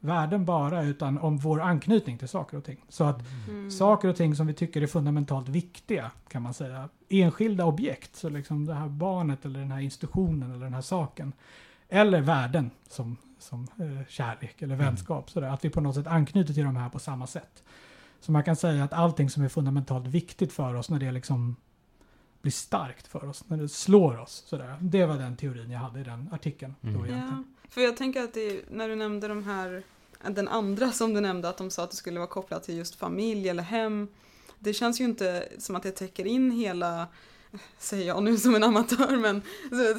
[0.00, 2.84] värden bara, utan om vår anknytning till saker och ting.
[2.88, 3.70] Så att Mm.
[3.70, 6.88] saker och ting som vi tycker är fundamentalt viktiga, kan man säga.
[7.08, 11.32] Enskilda objekt, så liksom det här barnet eller den här institutionen eller den här saken.
[11.88, 14.86] Eller värden som, som eh, kärlek eller Mm.
[14.86, 15.30] vänskap.
[15.30, 15.48] Sådär.
[15.48, 17.62] Att vi på något sätt anknyter till de här på samma sätt.
[18.20, 21.56] Så man kan säga att allting som är fundamentalt viktigt för oss när det liksom
[22.42, 24.42] blir starkt för oss, när det slår oss.
[24.46, 24.76] Sådär.
[24.80, 26.74] Det var den teorin jag hade i den artikeln.
[26.80, 27.04] Då Mm.
[27.04, 27.44] egentligen.
[27.62, 29.82] Ja, för jag tänker att det, när du nämnde de här,
[30.28, 32.94] den andra som du nämnde, att de sa att det skulle vara kopplat till just
[32.94, 34.08] familj eller hem.
[34.58, 37.06] Det känns ju inte som att det täcker in hela,
[37.78, 39.42] säger jag nu som en amatör, men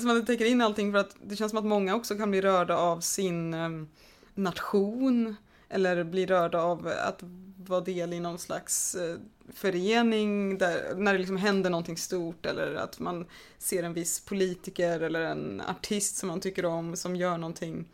[0.02, 2.32] som att det täcker in allting för att det känns som att många också kan
[2.32, 3.88] bli rörda av sin em,
[4.36, 5.36] nation
[5.70, 7.20] eller bli rörda av att
[7.68, 9.16] vara del i någon slags eh,
[9.54, 13.26] förening där, när det liksom händer någonting stort eller att man
[13.58, 17.86] ser en viss politiker eller en artist som man tycker om som gör någonting.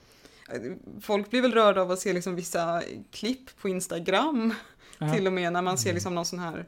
[1.02, 2.82] Folk blir väl rörda av att se liksom vissa
[3.12, 4.54] klipp på Instagram
[5.00, 5.14] Ja.
[5.14, 5.96] till och med när man ser Mm.
[5.96, 6.66] liksom någon sån här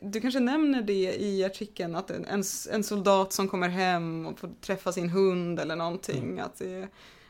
[0.00, 4.50] du kanske nämner det i artikeln, att en, en, soldat som kommer hem och får
[4.60, 6.24] träffa sin hund eller någonting.
[6.24, 6.44] Mm.
[6.44, 6.88] Att det,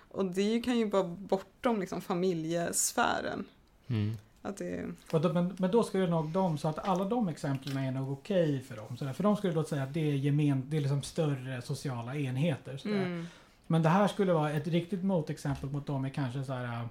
[0.08, 3.44] och det kan ju vara bortom liksom familjesfären.
[3.86, 4.16] Mm.
[4.42, 7.76] Att det, Och då, men, men då skulle nog de, så att alla de exemplen
[7.76, 8.96] är nog okej för dem.
[8.96, 9.12] Sådär.
[9.12, 12.76] För de skulle då säga att det är, gemen, det är liksom större sociala enheter.
[12.76, 12.96] Sådär.
[12.96, 13.26] mm,
[13.66, 16.88] Men det här skulle vara ett riktigt motexempel mot dem är kanske så här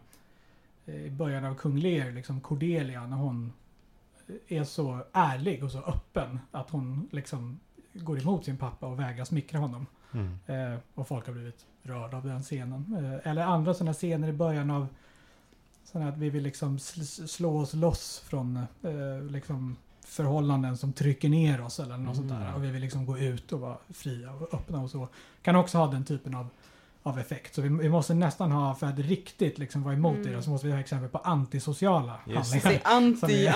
[0.85, 3.53] eh, i början av Kung Lear, liksom Cordelia, när hon
[4.47, 7.59] är så ärlig och så öppen att hon liksom
[7.93, 9.85] går emot sin pappa och vägrar smickra honom.
[10.11, 10.39] Mm.
[10.45, 12.95] Eh, och folk har blivit rörda av den scenen.
[13.23, 14.87] Eh, eller andra sådana scener i början av
[15.83, 19.75] sådana att vi vill liksom sl- slå oss loss från eh, liksom
[20.05, 22.41] förhållanden som trycker ner oss eller något sånt där.
[22.41, 22.55] Mm.
[22.55, 25.07] Och vi vill liksom gå ut och vara fria och öppna och så.
[25.41, 26.47] Kan också ha den typen av,
[27.03, 27.55] av effekt.
[27.55, 30.31] Så vi, vi måste nästan ha, för att riktigt liksom vara emot Mm.
[30.31, 32.81] det, så måste vi ha exempel på antisociala Just handlingar.
[32.85, 33.53] anti, Ja.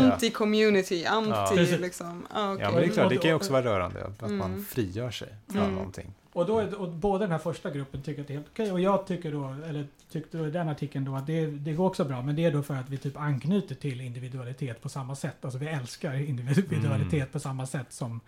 [0.00, 1.80] anti-community, anti Precis.
[1.80, 2.26] liksom.
[2.30, 2.64] Ah, okej.
[2.64, 4.36] Ja, men det är klart, det kan ju också vara rörande att Mm.
[4.38, 5.74] man frigör sig från Mm.
[5.74, 6.12] någonting.
[6.32, 8.72] Och, då är, och både den här första gruppen tycker att det är helt okej
[8.72, 11.86] och jag tycker då, eller tyckte då i den artikeln då att det, det går
[11.86, 15.14] också bra men det är då för att vi typ anknyter till individualitet på samma
[15.16, 15.36] sätt.
[15.44, 17.28] Alltså vi älskar individualitet Mm.
[17.32, 18.20] på samma sätt som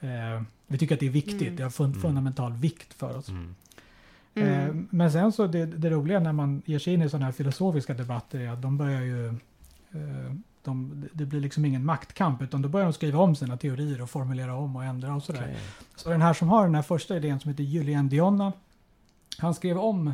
[0.00, 1.42] eh, vi tycker att det är viktigt.
[1.42, 1.56] Mm.
[1.56, 2.00] Det har fun, Mm.
[2.02, 3.28] fundamental vikt för oss.
[3.28, 3.54] Mm.
[4.34, 4.88] Eh, Mm.
[4.90, 7.94] men sen så det, det roliga när man ger sig in i sådana här filosofiska
[7.94, 12.68] debatter är att de börjar ju eh, de, det blir liksom ingen maktkamp utan då
[12.68, 15.40] börjar de skriva om sina teorier och formulera om och ändra och sådär.
[15.44, 15.56] Okej.
[15.96, 18.52] Så den här som har den här första idén som heter Julian Dionna.
[19.38, 20.12] Han skrev om,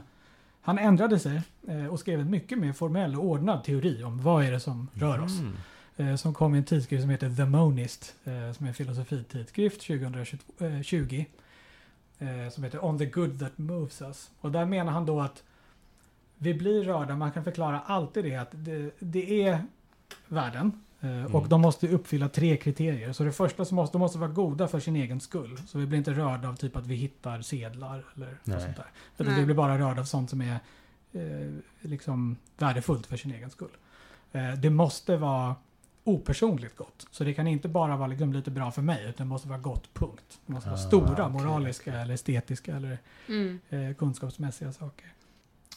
[0.61, 4.45] han ändrade sig eh, och skrev en mycket mer formell och ordnad teori om vad
[4.45, 5.39] är det som rör oss.
[5.41, 5.57] Mm.
[5.97, 9.81] Eh, som kom i en tidskrift som heter The Monist, eh, som är en filosofitidskrift
[9.87, 11.25] 2020.
[12.23, 14.31] Eh, som heter On the Good That Moves Us.
[14.41, 15.43] Och där menar han då att
[16.39, 19.65] vi blir rörda, man kan förklara alltid det att det, det är
[20.29, 20.73] världen.
[21.01, 21.49] Eh, Och Mm.
[21.49, 23.13] de måste uppfylla tre kriterier.
[23.13, 25.59] Så det första så måste de måste vara goda för sin egen skull.
[25.67, 28.61] Så vi blir inte rörda av typ att vi hittar sedlar eller Nej.
[28.61, 28.87] sånt där.
[29.19, 30.59] Utan vi blir bara rörda av sånt som är
[31.13, 31.51] eh,
[31.81, 33.77] liksom värdefullt för sin egen skull.
[34.33, 35.55] Eh, det måste vara
[36.15, 37.07] opersonligt gott.
[37.11, 39.59] Så det kan inte bara vara liksom lite bra för mig, utan det måste vara
[39.59, 40.41] gott, punkt.
[40.47, 42.03] Det måste vara Ah, stora okej, moraliska okej.
[42.03, 42.99] eller estetiska eller
[43.29, 43.61] Mm.
[43.71, 45.13] eh, kunskapsmässiga saker.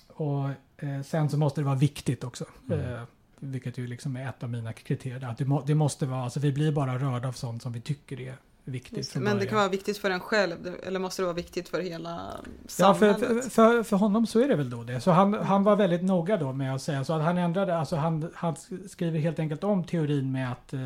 [0.07, 2.45] Och eh, sen så måste det vara viktigt också.
[2.71, 2.79] Mm.
[2.93, 3.01] Eh,
[3.39, 5.23] vilket ju liksom är ett av mina kriterier.
[5.29, 7.81] Att det, må, det måste vara, alltså vi blir bara rörda av sånt som vi
[7.81, 8.35] tycker är
[8.65, 11.81] viktigt Men det kan vara viktigt för en själv, eller måste det vara viktigt för
[11.81, 12.09] hela
[12.79, 13.43] Ja, för, samhället?
[13.43, 15.01] för, för, för honom så är det väl då det.
[15.01, 17.95] Så han, han var väldigt noga då med att säga så att han ändrade, alltså
[17.95, 18.55] han, han
[18.89, 20.79] skriver helt enkelt om teorin med att eh,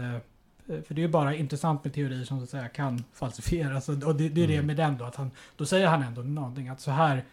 [0.67, 3.89] för det är ju bara intressant med teorier som så att säga kan falsifieras.
[3.89, 4.65] Och och det, det är det Mm.
[4.67, 7.23] med den då, att han, då säger han ändå någonting att så här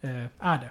[0.00, 0.70] eh, är det.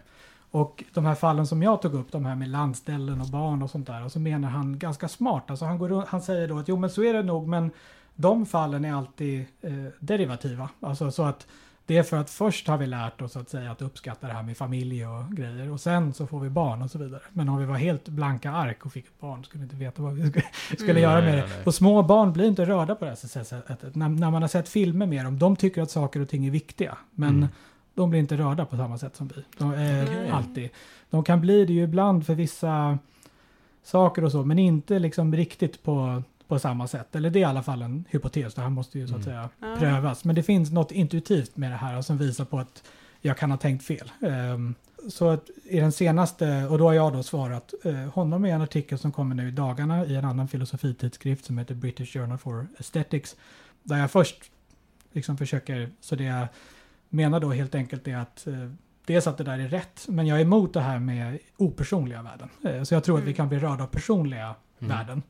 [0.52, 3.70] Och de här fallen som jag tog upp, de här med landställen och barn och
[3.70, 5.44] sånt där, och så menar han ganska smart.
[5.50, 7.72] Alltså han, går, han säger då att jo men så är det nog, men
[8.16, 10.70] de fallen är alltid eh, derivativa.
[10.80, 11.48] Alltså så att
[11.86, 14.44] det är för att först har vi lärt oss att säga att uppskatta det här
[14.44, 17.22] med familj och grejer och sen så får vi barn och så vidare.
[17.32, 20.02] Men om vi var helt blanka ark och fick ett barn skulle vi inte veta
[20.02, 20.46] vad vi skulle,
[20.78, 21.04] skulle Mm.
[21.04, 21.48] göra med nej, det.
[21.48, 21.66] nej.
[21.66, 23.96] Och små barn blir inte rörda på det här sättet.
[23.96, 26.52] När, när man har sett filmer med dem, de tycker att saker och ting är
[26.52, 26.98] viktiga.
[27.12, 27.48] Men Mm.
[27.94, 29.44] de blir inte rörda på samma sätt som vi.
[29.58, 30.30] De, eh, Nej.
[30.30, 30.70] alltid.
[31.10, 32.98] De kan bli det ju ibland för vissa
[33.84, 37.16] saker och så, men inte liksom riktigt på, på samma sätt.
[37.16, 39.34] Eller det är i alla fall en hypotes, det här måste ju så att Mm.
[39.34, 39.76] säga Ja.
[39.80, 40.26] prövas.
[40.26, 42.84] Men det finns något intuitivt med det här som visar på att
[43.22, 44.12] jag kan ha tänkt fel.
[44.22, 44.76] Ehm,
[45.10, 48.62] så att i den senaste, och då har jag då svarat eh, honom i en
[48.62, 52.68] artikel som kommer nu i dagarna i en annan filosofitidskrift som heter British Journal for
[52.78, 53.36] Aesthetics.
[53.84, 54.36] Där jag först
[55.12, 56.48] liksom försöker, så det jag
[57.10, 58.54] menar då helt enkelt är att eh,
[59.06, 62.50] dels att det där är rätt, men jag är emot det här med opersonliga värden.
[62.64, 63.36] Eh, så jag tror att vi Mm.
[63.36, 64.98] kan bli rörda av personliga Mm.
[64.98, 65.22] värden.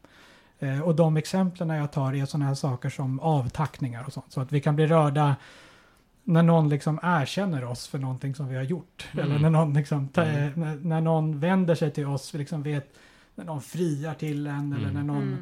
[0.60, 4.32] Eh, och de exemplen jag tar är sådana här saker som avtackningar och sånt.
[4.32, 5.36] Så att vi kan bli rörda
[6.24, 9.08] när någon liksom erkänner oss för någonting som vi har gjort.
[9.14, 9.26] Mm.
[9.26, 10.52] Eller när någon, liksom, Mm.
[10.56, 12.94] när, när någon vänder sig till oss, liksom vet,
[13.36, 14.94] när någon friar till en eller Mm.
[14.94, 15.38] när någon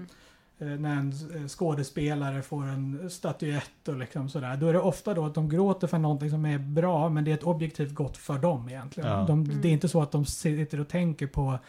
[0.59, 0.73] Mm.
[0.73, 4.57] eh, när en eh, skådespelare får en statyett och liksom sådär.
[4.57, 7.31] Då är det ofta då att de gråter för någonting som är bra men det
[7.31, 9.09] är ett objektivt gott för dem egentligen.
[9.11, 9.25] Ja.
[9.27, 9.61] De, Mm.
[9.61, 11.59] Det är inte så att de sitter och tänker på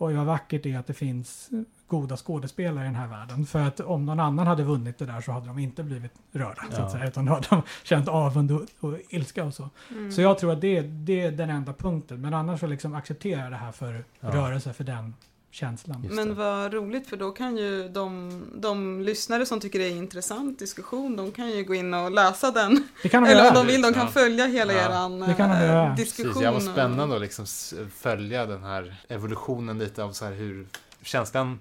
[0.00, 1.50] oj vad vackert det är att det finns
[1.86, 3.46] goda skådespelare i den här världen.
[3.46, 6.62] För att om någon annan hade vunnit det där så hade de inte blivit rörda.
[6.70, 6.90] Så att Ja.
[6.90, 9.70] säga, utan då hade de känt avund och, och ilska och så.
[9.90, 10.12] Mm.
[10.12, 12.20] Så jag tror att det, det är den enda punkten.
[12.20, 14.28] Men annars så liksom acceptera det här för Ja.
[14.28, 15.14] rörelse, för den
[15.50, 16.02] känslan.
[16.04, 19.96] Just Men vad roligt för då kan ju de, de lyssnare som tycker det är
[19.96, 22.88] intressant diskussion, de kan ju gå in och läsa den.
[23.02, 24.12] Det kan de Eller om de vill, de kan Ja.
[24.12, 24.78] följa hela Ja.
[24.80, 25.94] eran Det kan de eh, göra.
[25.94, 26.32] diskussion.
[26.32, 27.46] Precis, ja, vad spännande att liksom
[27.94, 30.66] följa den här evolutionen lite av så här hur
[31.02, 31.58] känslan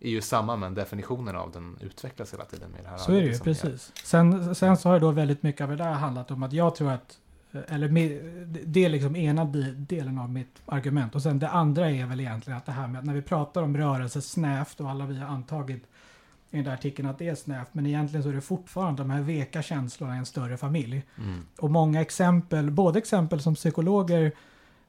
[0.00, 3.20] är ju samma men definitionen av den utvecklas hela tiden med det här Så är
[3.20, 3.92] det ju, precis.
[4.04, 6.74] Sen, sen så har ju då väldigt mycket av det där handlat om att jag
[6.74, 7.18] tror att, eh,
[7.68, 8.20] eller med-
[8.66, 11.14] det är liksom ena de- delen av mitt argument.
[11.14, 13.62] Och sen det andra är väl egentligen att det här med att när vi pratar
[13.62, 15.82] om rörelse snävt och alla vi har antagit
[16.50, 17.68] i den där artikeln att det är snävt.
[17.72, 21.02] Men egentligen så är det fortfarande de här veka känslorna i en större familj.
[21.18, 21.40] Mm.
[21.60, 24.32] Och många exempel, både exempel som psykologer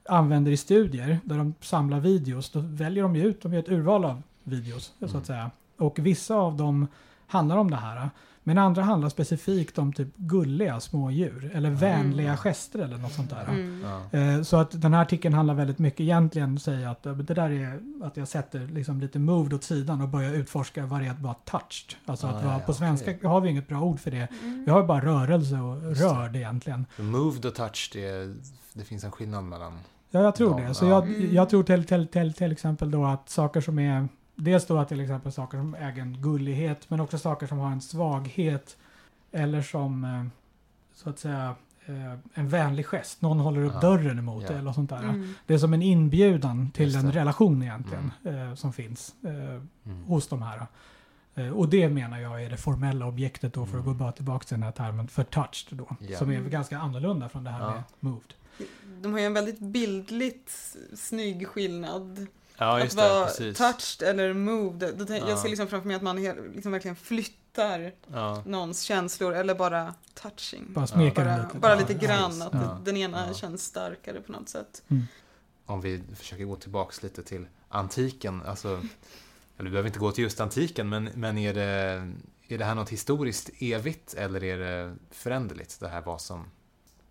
[0.09, 2.49] använder i studier där de samlar videos.
[2.49, 5.17] Då väljer de ju ut, de gör ett urval av videos så Mm.
[5.17, 5.51] att säga.
[5.77, 6.87] Och vissa av dem
[7.27, 8.09] handlar om det här.
[8.49, 11.51] Men andra handlar specifikt om typ gulliga små djur.
[11.53, 13.43] Eller vänliga gester eller något sånt där.
[13.49, 13.83] Mm.
[14.11, 14.19] Ja.
[14.19, 17.49] Eh, Så att den här artikeln handlar väldigt mycket egentligen säga att eh, det där
[17.49, 21.11] är att jag sätter liksom lite moved åt sidan och börjar utforska vad det är
[21.11, 21.95] att vara touched.
[22.05, 24.27] Alltså Ah, att vara, ja, på svenska har vi inget bra ord för det.
[24.43, 24.63] Mm.
[24.65, 26.07] Vi har ju bara rörelse och Just det.
[26.07, 26.85] rörd egentligen.
[26.95, 28.35] Så Moved och touch, det,
[28.73, 29.79] det finns en skillnad mellan...
[30.11, 30.73] Ja, jag tror det.
[30.73, 30.89] Så ja.
[30.89, 31.33] jag, Mm.
[31.35, 34.07] jag tror till, till, till, till exempel då att saker som är
[34.41, 37.71] Dels då att till exempel saker som äger en gullighet men också saker som har
[37.71, 38.77] en svaghet
[39.31, 40.25] eller som eh,
[40.93, 43.21] så att säga eh, en vänlig gest.
[43.21, 43.79] Någon håller upp Ja.
[43.79, 44.49] dörren emot Ja.
[44.49, 45.03] eller något sånt där.
[45.03, 45.33] Mm.
[45.45, 50.03] Det är som en inbjudan till en relation egentligen eh, som finns Mm.
[50.07, 50.67] hos de här.
[51.53, 53.97] Och det menar jag är det formella objektet då för att Mm.
[53.97, 55.87] gå bara tillbaka till den här termen för touched då.
[55.99, 56.17] Ja.
[56.17, 56.49] Som är Mm.
[56.49, 57.73] ganska annorlunda från det här Ja.
[57.73, 58.33] med moved.
[59.01, 60.51] De har ju en väldigt bildligt
[60.95, 62.27] snygg skillnad.
[62.59, 63.09] Ja, att just det.
[63.09, 63.57] vara Precis.
[63.57, 64.95] touched eller moved.
[64.97, 65.29] Då tänk, Ja.
[65.29, 66.23] Jag ser liksom framför mig att man
[66.55, 68.43] liksom verkligen flyttar Ja.
[68.45, 70.65] någons känslor eller bara touching.
[70.73, 71.57] Bara smeka Bara, lite.
[71.59, 72.81] bara lite grann, att Ja.
[72.85, 73.33] den ena Ja.
[73.33, 74.83] känns starkare på något sätt.
[75.65, 78.67] Om vi försöker gå tillbaks lite till antiken, alltså...
[79.57, 82.07] Eller vi behöver inte gå till just antiken, men, men är, det,
[82.47, 85.79] är det här något historiskt evigt eller är det föränderligt?
[85.79, 86.45] Det här vad som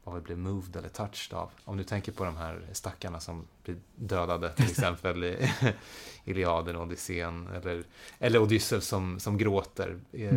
[0.09, 1.51] vad vi blir moved eller touched av.
[1.65, 5.51] Om du tänker på de här stackarna som blir dödade till exempel i
[6.25, 7.85] Iliaden och Odysseen eller,
[8.19, 9.97] eller Odysseus som, som gråter.
[10.13, 10.29] Eh,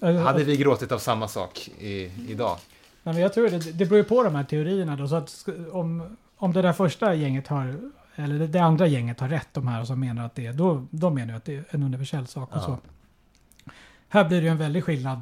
[0.00, 0.16] Mm.
[0.16, 2.56] Eh, Hade vi gråtit av samma sak i, idag?
[3.02, 5.08] Nej, men jag tror det, det beror ju på de här teorierna då.
[5.08, 7.76] Så att om, om det där första gänget har,
[8.14, 10.86] eller det, det andra gänget har rätt, de här som menar att det är, då,
[10.90, 12.62] då menar jag att det är en universell sak och Ja.
[12.62, 12.78] så.
[14.08, 15.20] Här blir det ju en väldig skillnad.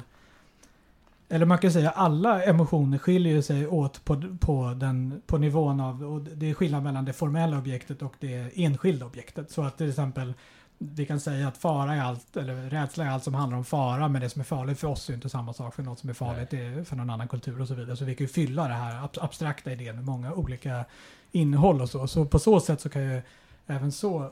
[1.33, 6.03] Eller man kan säga alla emotioner skiljer sig åt på, på, den, på nivån av,
[6.03, 9.51] och det är skillnad mellan det formella objektet och det enskilda objektet.
[9.51, 10.33] Så att till exempel
[10.77, 14.07] vi kan säga att fara är allt, eller rädsla är allt som handlar om fara,
[14.07, 16.13] men det som är farligt för oss är inte samma sak för något som är
[16.13, 17.97] farligt är för någon annan kultur och så vidare.
[17.97, 20.85] Så vi kan ju fylla det här ab- abstrakta idén med många olika
[21.31, 22.07] innehåll och så.
[22.07, 23.21] Så på så sätt så kan ju
[23.67, 24.31] även så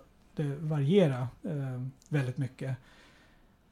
[0.59, 2.77] variera eh, väldigt mycket.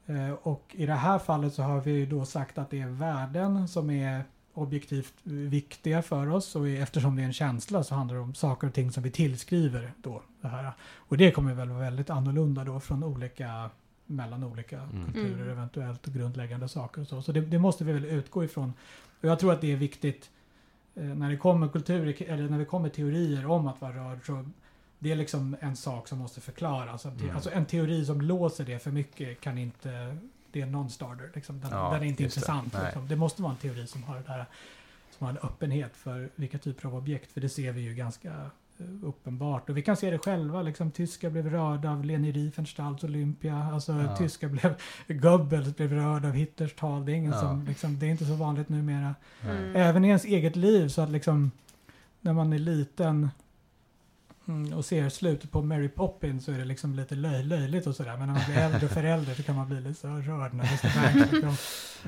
[0.08, 2.88] Eh, och i det här fallet så har vi ju då sagt att det är
[2.88, 8.14] värden som är objektivt viktiga för oss och eftersom det är en känsla så handlar
[8.16, 10.72] det om saker och ting som vi tillskriver då det här.
[10.96, 13.70] Och det kommer väl vara väldigt annorlunda då från olika
[14.06, 15.04] mellan olika Mm.
[15.04, 15.50] kulturer Mm.
[15.50, 17.22] eventuellt och grundläggande saker och så.
[17.22, 18.72] Så det, det måste vi väl utgå ifrån.
[19.20, 20.30] Och jag tror att det är viktigt
[20.94, 24.44] eh, när det kommer kulturer eller när det kommer teorier om att vara rörd så
[24.98, 27.04] det är liksom en sak som måste förklaras.
[27.06, 27.36] En te- Mm.
[27.36, 30.16] Alltså en teori som låser det för mycket kan inte,
[30.52, 31.30] det är en non-starter.
[31.34, 31.60] Liksom.
[31.60, 32.24] Den, Ja, den är inte det.
[32.24, 32.72] intressant.
[32.72, 32.84] Nej.
[32.84, 33.08] Liksom.
[33.08, 34.44] Det måste vara en teori som har det här
[35.18, 37.32] som har en öppenhet för vilka typer av objekt.
[37.32, 38.30] För det ser vi ju ganska
[38.78, 39.70] eh, uppenbart.
[39.70, 40.62] Och vi kan se det själva.
[40.62, 43.56] Liksom, tyskar blev rörda av Leni Riefenstahls Olympia.
[43.72, 44.16] Alltså Ja.
[44.16, 44.74] tyskar blev,
[45.20, 47.04] Goebbels blev rörd av Hitlers tal.
[47.06, 47.40] Det är, ingen Ja.
[47.40, 49.14] som, liksom, det är inte så vanligt numera.
[49.42, 49.76] Mm.
[49.76, 51.50] Även i ens eget liv så att liksom
[52.20, 53.30] när man är liten
[54.48, 57.96] mm, och ser slutet på Mary Poppins så är det liksom lite löj, löjligt och
[57.96, 58.16] sådär.
[58.16, 60.64] Men när man blir äldre och förälder så kan man bli lite så rörd när
[60.64, 61.30] Mr.
[61.32, 61.56] Liksom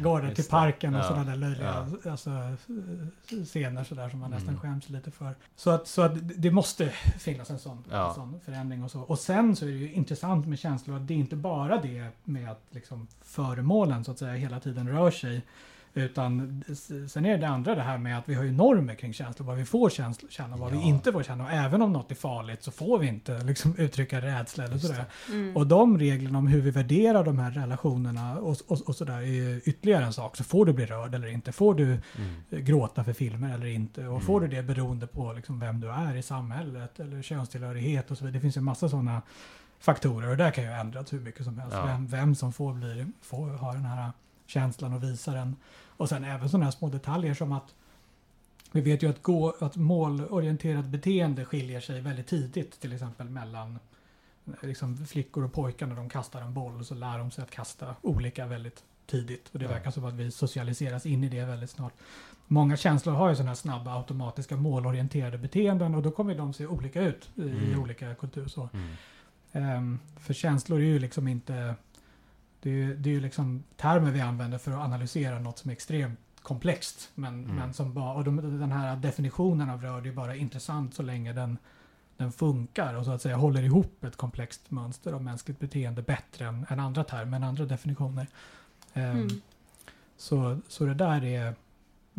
[0.03, 1.05] går där till parken och Ja.
[1.09, 2.11] sådana där löjliga Ja.
[2.11, 4.61] alltså, eh, scener sådär som man nästan Mm.
[4.61, 5.35] skäms lite för.
[5.57, 6.13] Så att, så att
[6.43, 6.89] det måste
[7.19, 8.09] finnas en sån, Ja.
[8.09, 9.01] en sån förändring och så.
[9.01, 12.09] Och sen så är det ju intressant med känslor att det är inte bara det
[12.25, 15.43] med att liksom föremålen så att säga hela tiden rör sig.
[15.95, 16.65] Utan
[17.09, 19.47] sen är det andra det här med att vi har ju normer kring känslor.
[19.47, 19.91] Vad vi får
[20.31, 20.83] känna och vad vi Ja.
[20.85, 21.45] inte får känna.
[21.45, 25.05] Och även om något är farligt så får vi inte liksom, uttrycka rädsla eller sådär.
[25.33, 25.57] Mm.
[25.57, 29.21] Och de reglerna om hur vi värderar de här relationerna och, och, och sådär är
[29.23, 30.37] ju ytterligare en sak.
[30.37, 31.53] Så får du bli rörd eller inte?
[31.53, 32.65] Får du Mm.
[32.65, 34.01] gråta för filmer eller inte?
[34.01, 34.21] Och Mm.
[34.21, 38.25] får du det beroende på liksom vem du är i samhället eller könstillhörighet och så
[38.25, 38.39] vidare.
[38.39, 39.23] Det finns ju massa sådana
[39.81, 41.77] faktorer och där kan ju ändras hur mycket som helst.
[41.77, 41.87] Ja.
[41.87, 44.11] Vem, vem som får, bli, får ha den här
[44.51, 45.57] känslan och visa den.
[45.87, 47.75] Och sen även sådana här små detaljer som att
[48.73, 53.79] vi vet ju att, gå, att målorienterat beteende skiljer sig väldigt tidigt till exempel mellan
[54.63, 57.95] liksom flickor och pojkar när de kastar en boll så lär de sig att kasta
[58.03, 59.49] olika väldigt tidigt.
[59.53, 59.71] Och det Ja.
[59.71, 61.93] verkar som att vi socialiseras in i det väldigt snart.
[62.47, 66.67] Många känslor har ju sådana här snabba automatiska målorienterade beteenden och då kommer de se
[66.67, 67.81] olika ut i, Mm.
[67.83, 68.69] olika kulturer.
[68.73, 68.89] Mm.
[69.53, 71.75] Ehm, för känslor är ju liksom inte...
[72.63, 75.69] Det är, ju- det är ju liksom termer vi använder för att analysera något som
[75.71, 77.11] är extremt komplext.
[77.15, 77.57] Men, Mm.
[77.57, 81.33] men som bara, och de, den här definitionen av rörd är bara intressant så länge
[81.33, 81.59] den,
[82.17, 86.47] den funkar och så att säga håller ihop ett komplext mönster av mänskligt beteende bättre
[86.47, 88.27] än, än andra termer, än andra definitioner.
[88.95, 89.29] Ehm, Mm.
[90.17, 91.55] så, så det där är,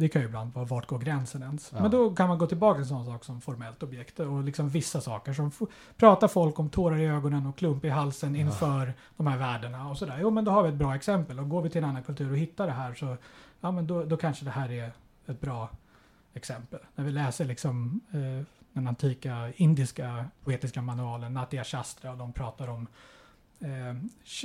[0.01, 1.71] det kan ju ibland vara vart går gränsen ens.
[1.75, 1.81] Ja.
[1.81, 5.01] Men då kan man gå tillbaka till sådana saker som formellt objekt och liksom vissa
[5.01, 5.51] saker som
[5.97, 8.41] pratar folk om tårar i ögonen och klump i halsen Ja.
[8.41, 10.17] inför de här värdena och sådär.
[10.21, 12.31] Jo men då har vi ett bra exempel och går vi till en annan kultur
[12.31, 13.17] och hittar det här så
[13.61, 14.91] ja men då, då kanske det här är
[15.27, 15.69] ett bra
[16.33, 16.79] exempel.
[16.95, 22.67] När vi läser liksom eh, den antika indiska poetiska manualen Natya Shastra och de pratar
[22.67, 22.87] om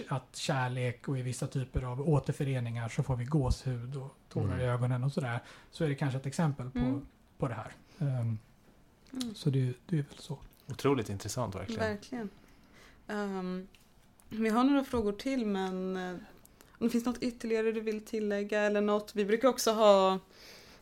[0.09, 4.61] att kärlek och i vissa typer av återföreningar så får vi gåshud och tårar Mm.
[4.61, 5.41] i ögonen och sådär.
[5.71, 7.07] Så är det kanske ett exempel på, Mm.
[7.39, 7.73] på det här.
[7.99, 8.39] Ehm,
[9.13, 9.35] Mm.
[9.35, 10.39] så det, det är väl så.
[10.69, 11.81] Otroligt intressant verkligen.
[11.81, 12.31] Verkligen.
[13.09, 13.67] Ehm,
[14.29, 16.11] vi har några frågor till men eh,
[16.79, 19.15] om det finns något ytterligare du vill tillägga eller något.
[19.15, 20.19] Vi brukar också ha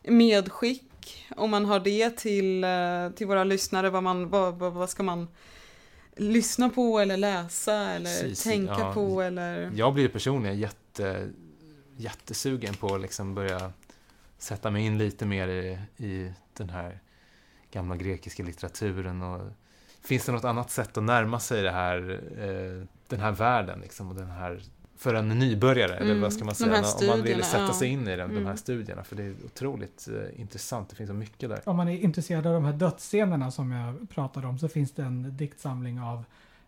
[0.03, 3.89] medskick om man har det till, eh, till våra lyssnare.
[3.89, 5.27] Vad, man, vad, vad, vad ska man
[6.15, 8.93] lyssna på eller läsa eller Precis, tänka ja.
[8.93, 9.71] på eller...
[9.75, 11.29] Jag blir personligen jätte,
[11.97, 13.71] jättesugen på att liksom börja
[14.37, 16.99] sätta mig in lite mer i, i den här
[17.71, 19.21] gamla grekiska litteraturen.
[19.21, 19.51] Och
[20.01, 24.09] finns det något annat sätt att närma sig det här, eh, den här världen liksom,
[24.09, 24.61] och den här
[24.97, 27.73] för en nybörjare, eller Mm, vad ska man säga, om man vill sätta ja.
[27.73, 28.57] sig in i den, de här Mm.
[28.57, 29.03] studierna.
[29.03, 31.61] För det är otroligt eh, intressant, det finns så mycket där.
[31.65, 35.03] Om man är intresserad av de här dödsscenerna som jag pratade om så finns det
[35.03, 36.23] en diktsamling av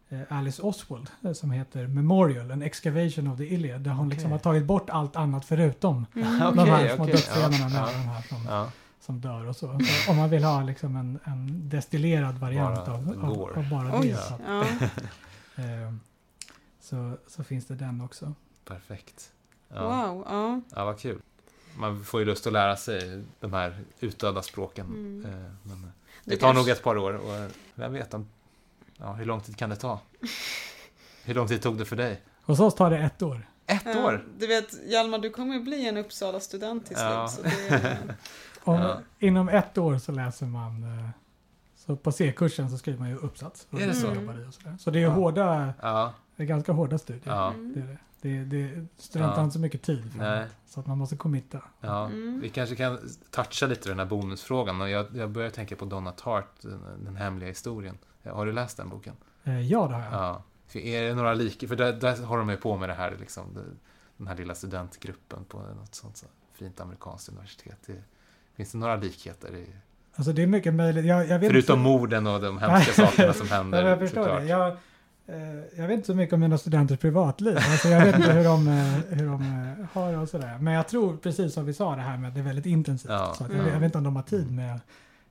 [0.09, 3.81] eh, Alice Oswald eh, som heter Memorial, an excavation of the Iliad.
[3.81, 4.31] Där hon liksom Okej.
[4.31, 6.55] har tagit bort allt annat förutom Mm.
[6.55, 8.71] de här små okej, dödsscenerna ja, med de här som, Ja,
[9.01, 9.79] som dör och så.
[10.05, 10.11] så.
[10.11, 14.07] Om man vill ha liksom en, en destillerad variant Bara av, av, av bara Oj,
[14.07, 14.15] det.
[14.17, 14.61] Så, att, ja.
[15.63, 15.93] eh,
[16.87, 18.33] så, så finns det den också.
[18.65, 19.31] perfekt.
[19.69, 19.81] Ja.
[19.83, 20.61] Wow, ja.
[20.75, 21.21] Ja, vad kul.
[21.77, 24.85] Man får ju lust att lära sig de här utdöda språken.
[24.85, 25.25] Mm.
[25.25, 25.31] Eh,
[25.63, 25.87] Men det
[26.23, 28.27] Det tar kanske- nog ett par år och eh, vem vet om,
[28.97, 29.99] ja, hur lång tid kan det ta?
[31.23, 32.21] Hur lång tid tog det för dig?
[32.41, 33.47] Hos oss tar det ett år.
[33.65, 34.25] Ett Ja, år?
[34.39, 37.09] Du vet, Hjalmar, du kommer ju bli en Uppsala-student till slut.
[37.09, 37.27] Ja.
[37.27, 37.97] Så det,
[38.63, 38.99] Om, Ja.
[39.19, 41.09] Inom ett år så läser man eh,
[41.75, 43.67] så på C-kursen så skriver man ju uppsats.
[43.71, 44.15] Är det så?
[44.79, 47.23] Så det är hårda, Ja, det är ganska hårda studier.
[47.35, 47.73] ja, Mm.
[47.73, 47.97] Det är det.
[48.21, 49.35] Det, det, studenter Ja.
[49.37, 50.45] har inte så mycket tid för Nej.
[50.65, 51.61] Så att man måste committa.
[51.81, 52.05] ja.
[52.05, 52.39] Mm.
[52.41, 52.99] Vi kanske kan
[53.31, 54.81] toucha lite den här bonusfrågan.
[54.81, 57.97] Och jag, jag börjar tänka på Donna Tartt, den, den hemliga historien.
[58.23, 59.13] Har du läst den boken?
[59.43, 60.13] Eh, ja, det har jag.
[60.13, 60.43] Ja.
[60.67, 61.67] För är det några lik?
[61.67, 63.57] För där, där har de ju på med det här, liksom,
[64.17, 67.77] den här lilla studentgruppen på något sånt så fint amerikanskt universitet.
[67.85, 68.03] Det,
[68.55, 69.55] finns det några likheter?
[69.55, 69.67] I,
[70.15, 71.05] Alltså det är mycket möjligt.
[71.05, 73.83] Jag, jag vet förutom inte, morden och de hemska sakerna som händer.
[73.83, 74.41] Ja, jag förstår såklart.
[74.41, 74.47] det.
[74.47, 74.77] Jag,
[75.77, 77.57] jag vet inte så mycket om mina studenters privatliv.
[77.57, 80.57] Alltså jag vet inte hur de, eh, hur de eh, har det och sådär.
[80.59, 83.11] Men jag tror precis som vi sa det här med att det är väldigt intensivt.
[83.11, 83.33] Ja.
[83.37, 83.73] Så att jag, Mm.
[83.73, 84.81] jag vet inte om de har tid med att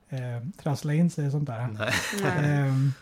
[0.09, 1.68] eh, trassla in sig och sånt där.
[2.42, 2.92] Ehm,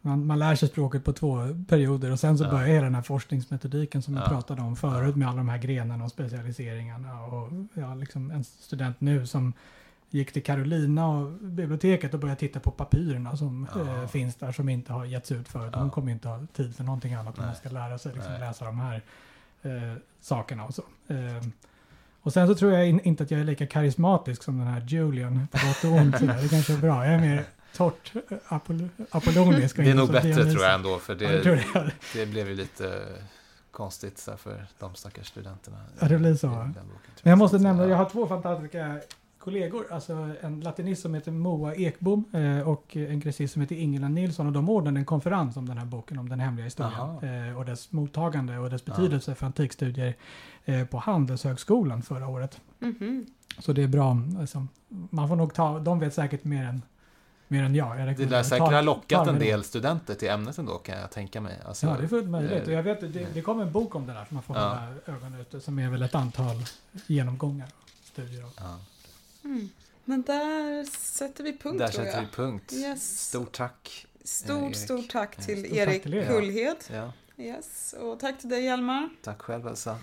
[0.00, 1.38] man, man lär sig språket på två
[1.68, 2.50] perioder och sen så Ja.
[2.50, 4.28] börjar hela den här forskningsmetodiken som jag Ja.
[4.28, 7.22] pratade om förut med alla de här grenarna och specialiseringarna.
[7.24, 9.52] Och ja, liksom en student nu som
[10.14, 13.80] gick till Carolina och biblioteket och började titta på papyrerna som Ja.
[14.02, 15.72] eh, finns där som inte har getts ut förut.
[15.76, 15.90] Ja.
[15.90, 18.78] kommer inte ha tid för någonting annat om man ska lära sig liksom, läsa de
[18.80, 19.02] här
[19.62, 19.70] eh,
[20.20, 20.82] sakerna och så.
[21.08, 21.52] Ehm,
[22.22, 24.80] och sen så tror jag in, inte att jag är lika karismatisk som den här
[24.80, 26.18] Julian på gott och ont.
[26.42, 27.04] Det kanske är bra.
[27.04, 27.44] Jag är mer
[27.76, 29.76] torrt eh, apol apollonisk.
[29.76, 30.52] Det är nog bättre Dionysisk.
[30.56, 30.98] tror jag ändå.
[30.98, 31.92] För Ja, jag tror det, det.
[32.20, 33.02] det blev ju lite
[33.70, 35.76] konstigt så för de stackars studenterna.
[36.00, 36.74] Ja, det blir så, boken,
[37.22, 37.88] Men jag måste nämna, ja.
[37.88, 39.00] jag har två fantastiska
[39.44, 39.86] kollegor.
[39.92, 44.46] Alltså en latinist som heter Moa Ekbom eh, och en grecist som heter Ingela Nilsson.
[44.46, 47.48] Och de ordnade en konferens om den här boken, om den hemliga historien.
[47.50, 48.92] Eh, och dess mottagande och dess Ja.
[48.94, 50.14] betydelse för antikstudier
[50.64, 52.60] eh, på Handelshögskolan förra året.
[52.78, 53.26] Mhm.
[53.58, 54.16] Så det är bra.
[54.40, 56.82] Alltså, man får nog ta, de vet säkert mer än,
[57.48, 58.00] mer än jag.
[58.00, 59.66] jag Det lär säkert ta- ha lockat en del det.
[59.66, 61.58] studenter till ämnet ändå kan jag tänka mig.
[61.66, 62.52] Alltså, Ja, det är fullt möjligt.
[62.62, 64.56] eh, Och jag vet, det, det kommer en bok om det där som man får
[64.56, 64.62] Ja.
[64.68, 65.60] hålla ögonen ute.
[65.60, 66.56] Som är väl ett antal
[67.06, 68.42] genomgångar och studier.
[68.42, 68.50] av.
[68.56, 68.76] ja.
[69.44, 69.68] Mm.
[70.04, 72.24] Men där sätter vi punkt Där tror sätter jag.
[72.26, 72.72] vi punkt.
[72.72, 73.18] Yes.
[73.28, 74.06] Stort tack.
[74.24, 74.76] Stort, Erik.
[74.76, 76.26] stort tack till stort tack Erik till er.
[76.26, 76.76] Kullhed.
[76.92, 77.94] Ja, Yes.
[78.00, 79.08] Och tack till dig Hjalmar.
[79.22, 79.98] tack själv Elsa.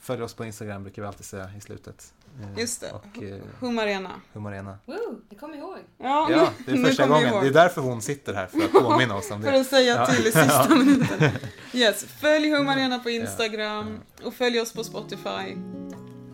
[0.00, 2.12] Följ oss på Instagram brukar vi alltid säga i slutet.
[2.42, 2.92] Eh, Just det.
[2.92, 4.10] Och eh, Humarena.
[4.32, 4.78] Humarena.
[4.86, 5.78] Woo, det kommer jag ihåg.
[5.98, 7.34] Ja, Ja, det är första gången.
[7.42, 9.60] Det är därför hon sitter här, för att påminna oss om För det.
[9.60, 10.06] att säga Ja.
[10.06, 10.74] till i sista Ja.
[10.74, 11.30] minuten.
[11.72, 15.56] Yes, följ Humarena på Instagram och följ oss på Spotify.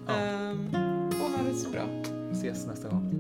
[0.07, 0.13] Ja.
[0.15, 0.69] Ehm,
[1.23, 2.02] och ha det så bra.
[2.47, 3.12] 安康なさん